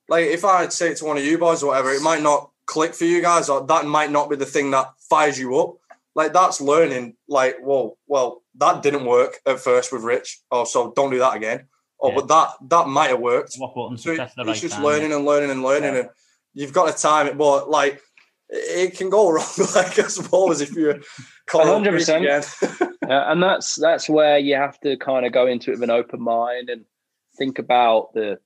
[0.09, 2.51] like if I'd say it to one of you boys or whatever, it might not
[2.65, 5.75] click for you guys, or that might not be the thing that fires you up.
[6.15, 10.39] Like that's learning, like, whoa, well, that didn't work at first with Rich.
[10.51, 11.67] Oh, so don't do that again.
[12.01, 12.15] Oh, Yeah.
[12.15, 13.55] but that that might have worked.
[13.57, 15.99] What So it- press it's right just time, learning and learning and learning, Yeah.
[16.01, 16.09] and
[16.53, 17.37] you've got to time it.
[17.37, 18.01] But like,
[18.49, 19.45] it can go wrong.
[19.75, 20.99] Like I suppose if you're
[21.49, 22.17] 100%.
[22.21, 22.91] again.
[23.07, 25.91] Yeah, and that's that's where you have to kind of go into it with an
[25.91, 26.83] open mind and
[27.37, 28.37] think about the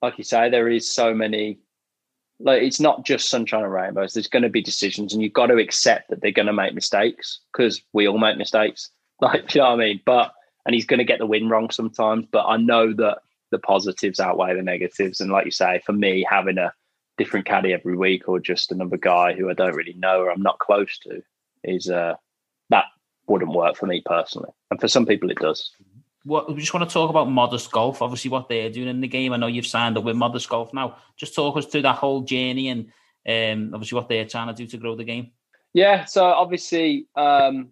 [0.00, 1.58] like you say there is so many
[2.38, 5.46] like it's not just sunshine and rainbows there's going to be decisions and you've got
[5.46, 9.60] to accept that they're going to make mistakes because we all make mistakes like you
[9.60, 10.32] know what i mean but
[10.66, 13.18] and he's going to get the win wrong sometimes but i know that
[13.50, 16.72] the positives outweigh the negatives and like you say for me having a
[17.18, 20.42] different caddy every week or just another guy who i don't really know or i'm
[20.42, 21.22] not close to
[21.64, 22.14] is uh
[22.70, 22.84] that
[23.30, 24.50] wouldn't work for me personally.
[24.70, 25.70] And for some people, it does.
[26.24, 29.08] What we just want to talk about modest golf, obviously what they're doing in the
[29.08, 29.32] game.
[29.32, 30.96] I know you've signed up with modest golf now.
[31.16, 32.86] Just talk us through that whole journey and
[33.26, 35.30] um, obviously what they're trying to do to grow the game.
[35.72, 37.70] Yeah, so obviously, um,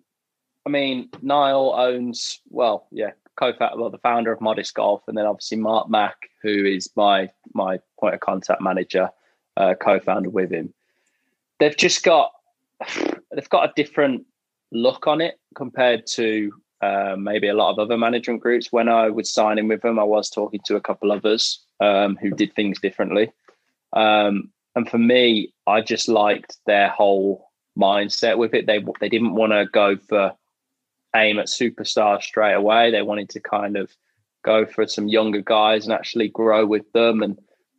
[0.64, 5.26] I mean, Niall owns well, yeah, co-founder, well, the founder of Modest Golf, and then
[5.26, 9.10] obviously Mark Mack, who is my my point of contact manager,
[9.58, 10.72] uh, co-founder with him.
[11.58, 12.32] They've just got
[13.34, 14.24] they've got a different
[14.70, 18.72] look on it compared to uh, maybe a lot of other management groups.
[18.72, 22.30] When I was signing with them, I was talking to a couple others um, who
[22.30, 23.32] did things differently.
[23.92, 28.66] Um, and for me, I just liked their whole mindset with it.
[28.66, 30.34] They they didn't want to go for
[31.16, 32.92] aim at superstars straight away.
[32.92, 33.90] They wanted to kind of
[34.44, 37.38] go for some younger guys and actually grow with them and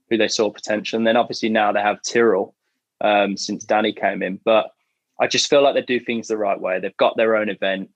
[0.09, 0.97] who they saw potential.
[0.97, 2.55] And then obviously now they have Tyrrell
[3.01, 4.39] um, since Danny came in.
[4.43, 4.71] But
[5.19, 6.79] I just feel like they do things the right way.
[6.79, 7.89] They've got their own event.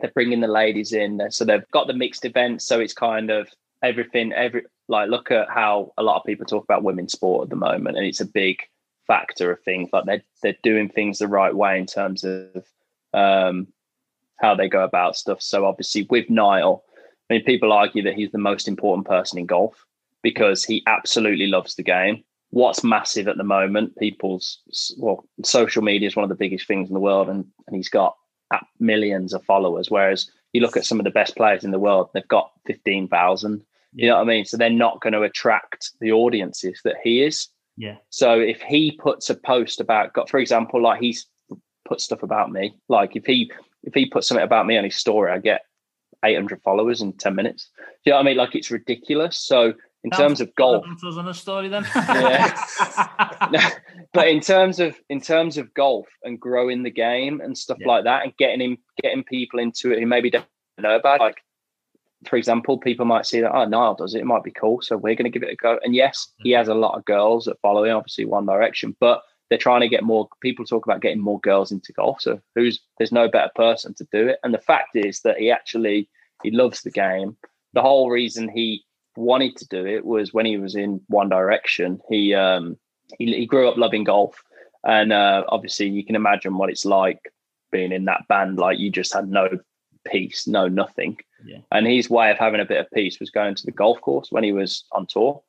[0.00, 2.62] They're bringing the ladies in, so they've got the mixed event.
[2.62, 3.48] So it's kind of
[3.82, 4.32] everything.
[4.32, 7.56] Every like look at how a lot of people talk about women's sport at the
[7.56, 8.58] moment, and it's a big
[9.06, 9.90] factor of things.
[9.92, 12.64] Like they're they're doing things the right way in terms of
[13.12, 13.66] um,
[14.40, 15.42] how they go about stuff.
[15.42, 16.84] So obviously with Niall,
[17.28, 19.84] I mean, people argue that he's the most important person in golf
[20.22, 23.96] because he absolutely loves the game what's massive at the moment.
[23.98, 24.58] People's
[24.98, 27.88] well, social media is one of the biggest things in the world, and, and he's
[27.88, 28.14] got
[28.78, 29.90] millions of followers.
[29.90, 33.08] Whereas you look at some of the best players in the world, they've got fifteen
[33.08, 33.64] thousand.
[33.94, 34.44] You know what I mean?
[34.44, 37.48] So they're not going to attract the audiences that he is.
[37.76, 37.96] Yeah.
[38.08, 41.26] So if he puts a post about, got for example, like he's
[41.86, 43.50] put stuff about me, like if he
[43.82, 45.62] if he puts something about me on his story, I get
[46.24, 47.70] 800 followers in 10 minutes.
[47.76, 48.36] Do you know what I mean?
[48.36, 49.38] Like it's ridiculous.
[49.38, 49.74] So
[50.04, 52.58] in terms of golf on a story then yeah.
[54.12, 57.88] but in terms of in terms of golf and growing the game and stuff yeah.
[57.88, 60.46] like that and getting him getting people into it who maybe don't
[60.78, 61.24] know about it.
[61.24, 61.42] like
[62.28, 64.96] for example people might see that oh Niall does it it might be cool so
[64.96, 67.44] we're going to give it a go and yes he has a lot of girls
[67.44, 71.02] that follow him obviously one direction but they're trying to get more people talk about
[71.02, 74.54] getting more girls into golf so who's there's no better person to do it and
[74.54, 76.08] the fact is that he actually
[76.42, 77.36] he loves the game
[77.74, 78.84] the whole reason he
[79.16, 82.00] wanted to do it was when he was in One Direction.
[82.08, 82.76] He um,
[83.18, 84.42] he, he grew up loving golf,
[84.84, 87.32] and uh, obviously you can imagine what it's like
[87.70, 88.58] being in that band.
[88.58, 89.48] Like you just had no
[90.06, 91.18] peace, no nothing.
[91.44, 91.58] Yeah.
[91.70, 94.30] And his way of having a bit of peace was going to the golf course
[94.30, 95.42] when he was on tour,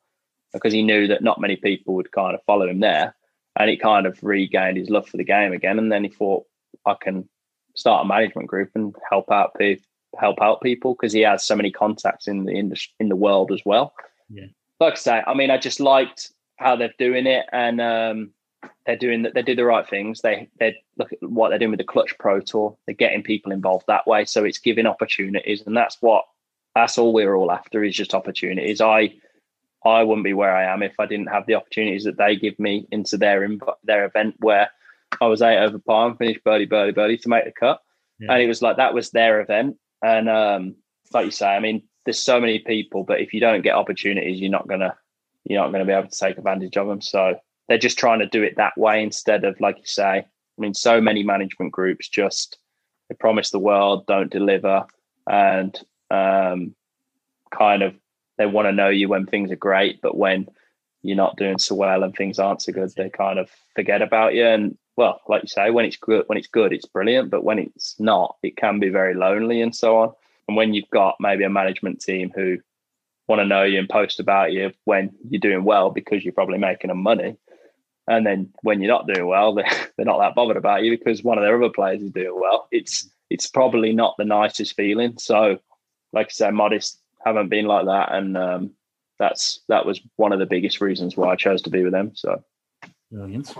[0.52, 3.14] because he knew that not many people would kind of follow him there,
[3.56, 5.78] and he kind of regained his love for the game again.
[5.78, 6.44] And then he thought,
[6.86, 7.28] I can
[7.76, 9.86] start a management group and help out people
[10.18, 13.52] help out people because he has so many contacts in the industry in the world
[13.52, 13.94] as well.
[14.28, 14.46] Yeah.
[14.80, 18.30] Like I say, I mean, I just liked how they're doing it, and um,
[18.86, 19.34] they're doing that.
[19.34, 20.20] They do the right things.
[20.20, 22.76] They they look at what they're doing with the Clutch Pro Tour.
[22.86, 26.24] They're getting people involved that way, so it's giving opportunities, and that's what
[26.74, 28.80] that's all we're all after is just opportunities.
[28.80, 29.14] I
[29.84, 32.58] I wouldn't be where I am if I didn't have the opportunities that they give
[32.58, 33.48] me into their
[33.84, 34.70] their event where
[35.20, 37.80] I was eight over par and finished birdie birdie birdie to make the cut,
[38.18, 38.32] yeah.
[38.32, 40.76] and it was like that was their event, and um,
[41.12, 44.40] like you say, I mean, there's so many people, but if you don't get opportunities,
[44.40, 44.94] you're not gonna
[45.44, 47.00] you're not gonna be able to take advantage of them.
[47.00, 47.38] So
[47.68, 50.18] they're just trying to do it that way instead of like you say.
[50.18, 52.58] I mean, so many management groups just
[53.08, 54.86] they promise the world, don't deliver,
[55.28, 55.78] and
[56.10, 56.74] um,
[57.50, 57.94] kind of
[58.38, 60.46] they want to know you when things are great, but when
[61.02, 64.34] you're not doing so well and things aren't so good, they kind of forget about
[64.34, 64.46] you.
[64.46, 67.30] And well, like you say, when it's good, when it's good, it's brilliant.
[67.30, 70.12] But when it's not, it can be very lonely and so on.
[70.46, 72.58] And when you've got maybe a management team who
[73.26, 76.58] want to know you and post about you when you're doing well because you're probably
[76.58, 77.36] making them money,
[78.06, 79.64] and then when you're not doing well, they're,
[79.96, 82.68] they're not that bothered about you because one of their other players is doing well.
[82.70, 85.18] It's it's probably not the nicest feeling.
[85.18, 85.58] So,
[86.12, 88.70] like I said, modest haven't been like that, and um,
[89.18, 92.12] that's that was one of the biggest reasons why I chose to be with them.
[92.14, 92.44] So.
[93.14, 93.54] Brilliant,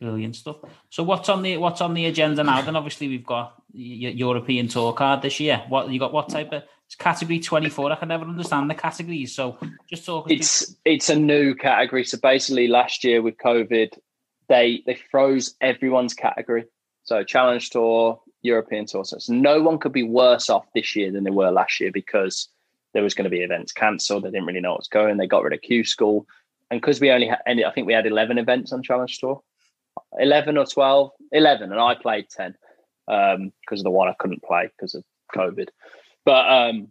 [0.00, 0.58] brilliant stuff.
[0.88, 2.62] So what's on the what's on the agenda now?
[2.62, 5.64] Then obviously we've got your European Tour card this year.
[5.68, 6.12] What you got?
[6.12, 7.90] What type of it's category twenty four?
[7.90, 9.34] I can never understand the categories.
[9.34, 9.58] So
[9.90, 10.30] just talk.
[10.30, 12.04] It's it's a new category.
[12.04, 13.98] So basically, last year with COVID,
[14.48, 16.66] they they froze everyone's category.
[17.02, 19.04] So Challenge Tour, European Tour.
[19.04, 22.48] So no one could be worse off this year than they were last year because
[22.92, 24.22] there was going to be events cancelled.
[24.22, 25.16] They didn't really know what's going.
[25.16, 26.28] They got rid of Q School
[26.70, 29.42] and because we only had, I think we had 11 events on Challenge Tour,
[30.18, 32.54] 11 or 12, 11, and I played 10
[33.06, 35.04] because um, of the one I couldn't play because of
[35.34, 35.68] COVID.
[36.24, 36.88] But um,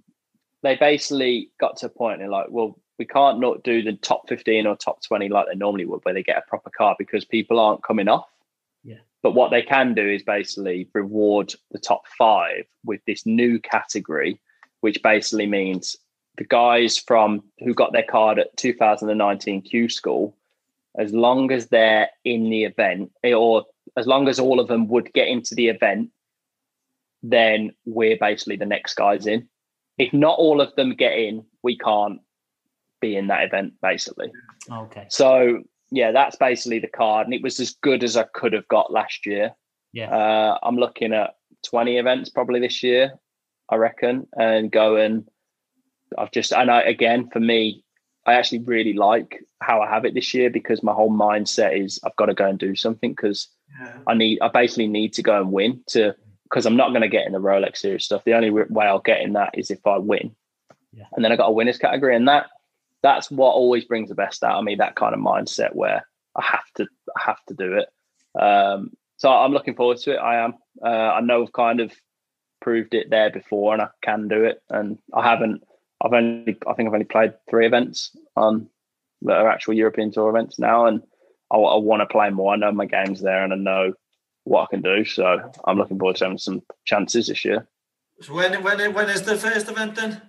[0.61, 4.29] they basically got to a point and like, well, we can't not do the top
[4.29, 7.25] 15 or top 20 like they normally would, where they get a proper card because
[7.25, 8.27] people aren't coming off.
[8.83, 8.99] Yeah.
[9.23, 14.39] But what they can do is basically reward the top five with this new category,
[14.81, 15.95] which basically means
[16.37, 20.35] the guys from who got their card at 2019 Q School
[20.97, 23.65] as long as they're in the event, or
[23.97, 26.09] as long as all of them would get into the event,
[27.23, 29.47] then we're basically the next guys in.
[29.97, 32.19] If not all of them get in, we can't
[33.01, 34.31] be in that event, basically.
[34.71, 35.05] Okay.
[35.09, 38.67] So yeah, that's basically the card, and it was as good as I could have
[38.67, 39.55] got last year.
[39.93, 40.09] Yeah.
[40.09, 41.35] Uh, I'm looking at
[41.67, 43.13] 20 events probably this year,
[43.69, 45.25] I reckon, and going.
[46.17, 47.83] I've just and I again for me,
[48.25, 51.99] I actually really like how I have it this year because my whole mindset is
[52.05, 53.47] I've got to go and do something because
[53.79, 53.97] Yeah.
[54.07, 56.13] I need I basically need to go and win to
[56.45, 58.23] because I'm not going to get in the Rolex Series stuff.
[58.25, 60.35] The only way I'll get in that is if I win,
[60.91, 61.05] Yeah.
[61.13, 62.47] and then I got a winners category, and that
[63.01, 64.75] that's what always brings the best out of me.
[64.75, 66.05] That kind of mindset where
[66.35, 66.87] I have to
[67.17, 67.89] I have to do it.
[68.39, 70.17] Um, so I'm looking forward to it.
[70.17, 70.53] I am.
[70.83, 70.87] Uh,
[71.17, 71.91] I know I've kind of
[72.61, 74.61] proved it there before, and I can do it.
[74.69, 75.63] And I haven't.
[76.03, 76.57] I've only.
[76.67, 78.67] I think I've only played three events on
[79.23, 81.01] that are actual European Tour events now, and
[81.51, 82.53] I, I want to play more.
[82.53, 83.93] I know my game's there, and I know
[84.43, 85.05] what I can do.
[85.05, 87.67] So I'm looking forward to having some chances this year.
[88.21, 90.21] So when when when is the first event then?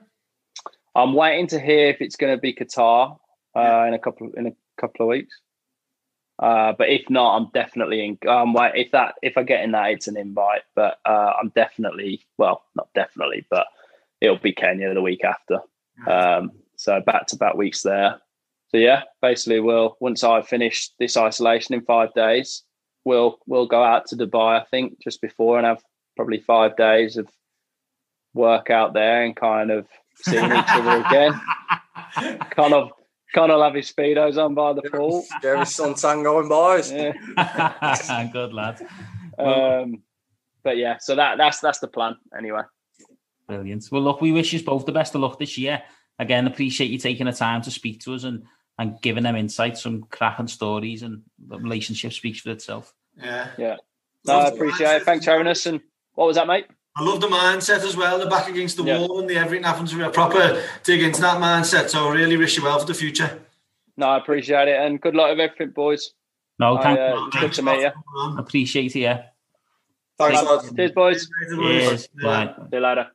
[0.94, 3.18] I'm waiting to hear if it's going to be Qatar
[3.56, 5.34] uh, in a couple in a couple of weeks.
[6.38, 8.28] Uh, but if not, I'm definitely in.
[8.28, 10.62] Um, wait, if that if I get in that, it's an invite.
[10.74, 13.66] But uh, I'm definitely well, not definitely, but
[14.24, 15.60] it'll be Kenya the week after.
[16.06, 18.20] Um, so back to back weeks there.
[18.68, 22.64] So yeah, basically, we'll once I finish this isolation in five days,
[23.04, 24.60] we'll we'll go out to Dubai.
[24.60, 25.82] I think just before and have
[26.16, 27.28] probably five days of
[28.34, 31.40] work out there and kind of seeing each other again.
[32.50, 32.90] Kind of,
[33.34, 35.24] kind of have his speedos on by the pool.
[35.40, 36.92] Get his suntan going, boys.
[36.92, 38.28] Yeah.
[38.32, 38.80] Good lad.
[39.38, 40.02] Um,
[40.62, 42.62] but yeah, so that that's that's the plan anyway.
[43.46, 43.88] Brilliant.
[43.90, 45.82] Well, look, we wish you both the best of luck this year.
[46.18, 48.44] Again, appreciate you taking the time to speak to us and
[48.76, 52.92] and giving them insights, some cracking stories, and the relationship speaks for itself.
[53.16, 53.48] Yeah.
[53.56, 53.76] Yeah.
[54.26, 55.02] No, I appreciate it.
[55.04, 55.66] Thanks for having us.
[55.66, 55.80] And
[56.14, 56.66] what was that, mate?
[56.96, 58.18] I love the mindset as well.
[58.18, 58.98] The back against the Yeah.
[58.98, 59.94] wall and the everything happens.
[59.94, 61.88] We a proper dig into that mindset.
[61.88, 63.40] So I really wish you well for the future.
[63.96, 66.12] No, I appreciate it, and good luck with everything, boys.
[66.58, 67.90] No, I, uh, it's good to meet you.
[68.38, 69.00] appreciate it.
[69.00, 69.22] Yeah.
[70.18, 70.72] Thanks, Cheers, lads.
[70.74, 71.28] Cheers, boys.
[71.48, 72.08] Cheers.
[72.08, 72.54] Bye.
[72.56, 73.10] See you later.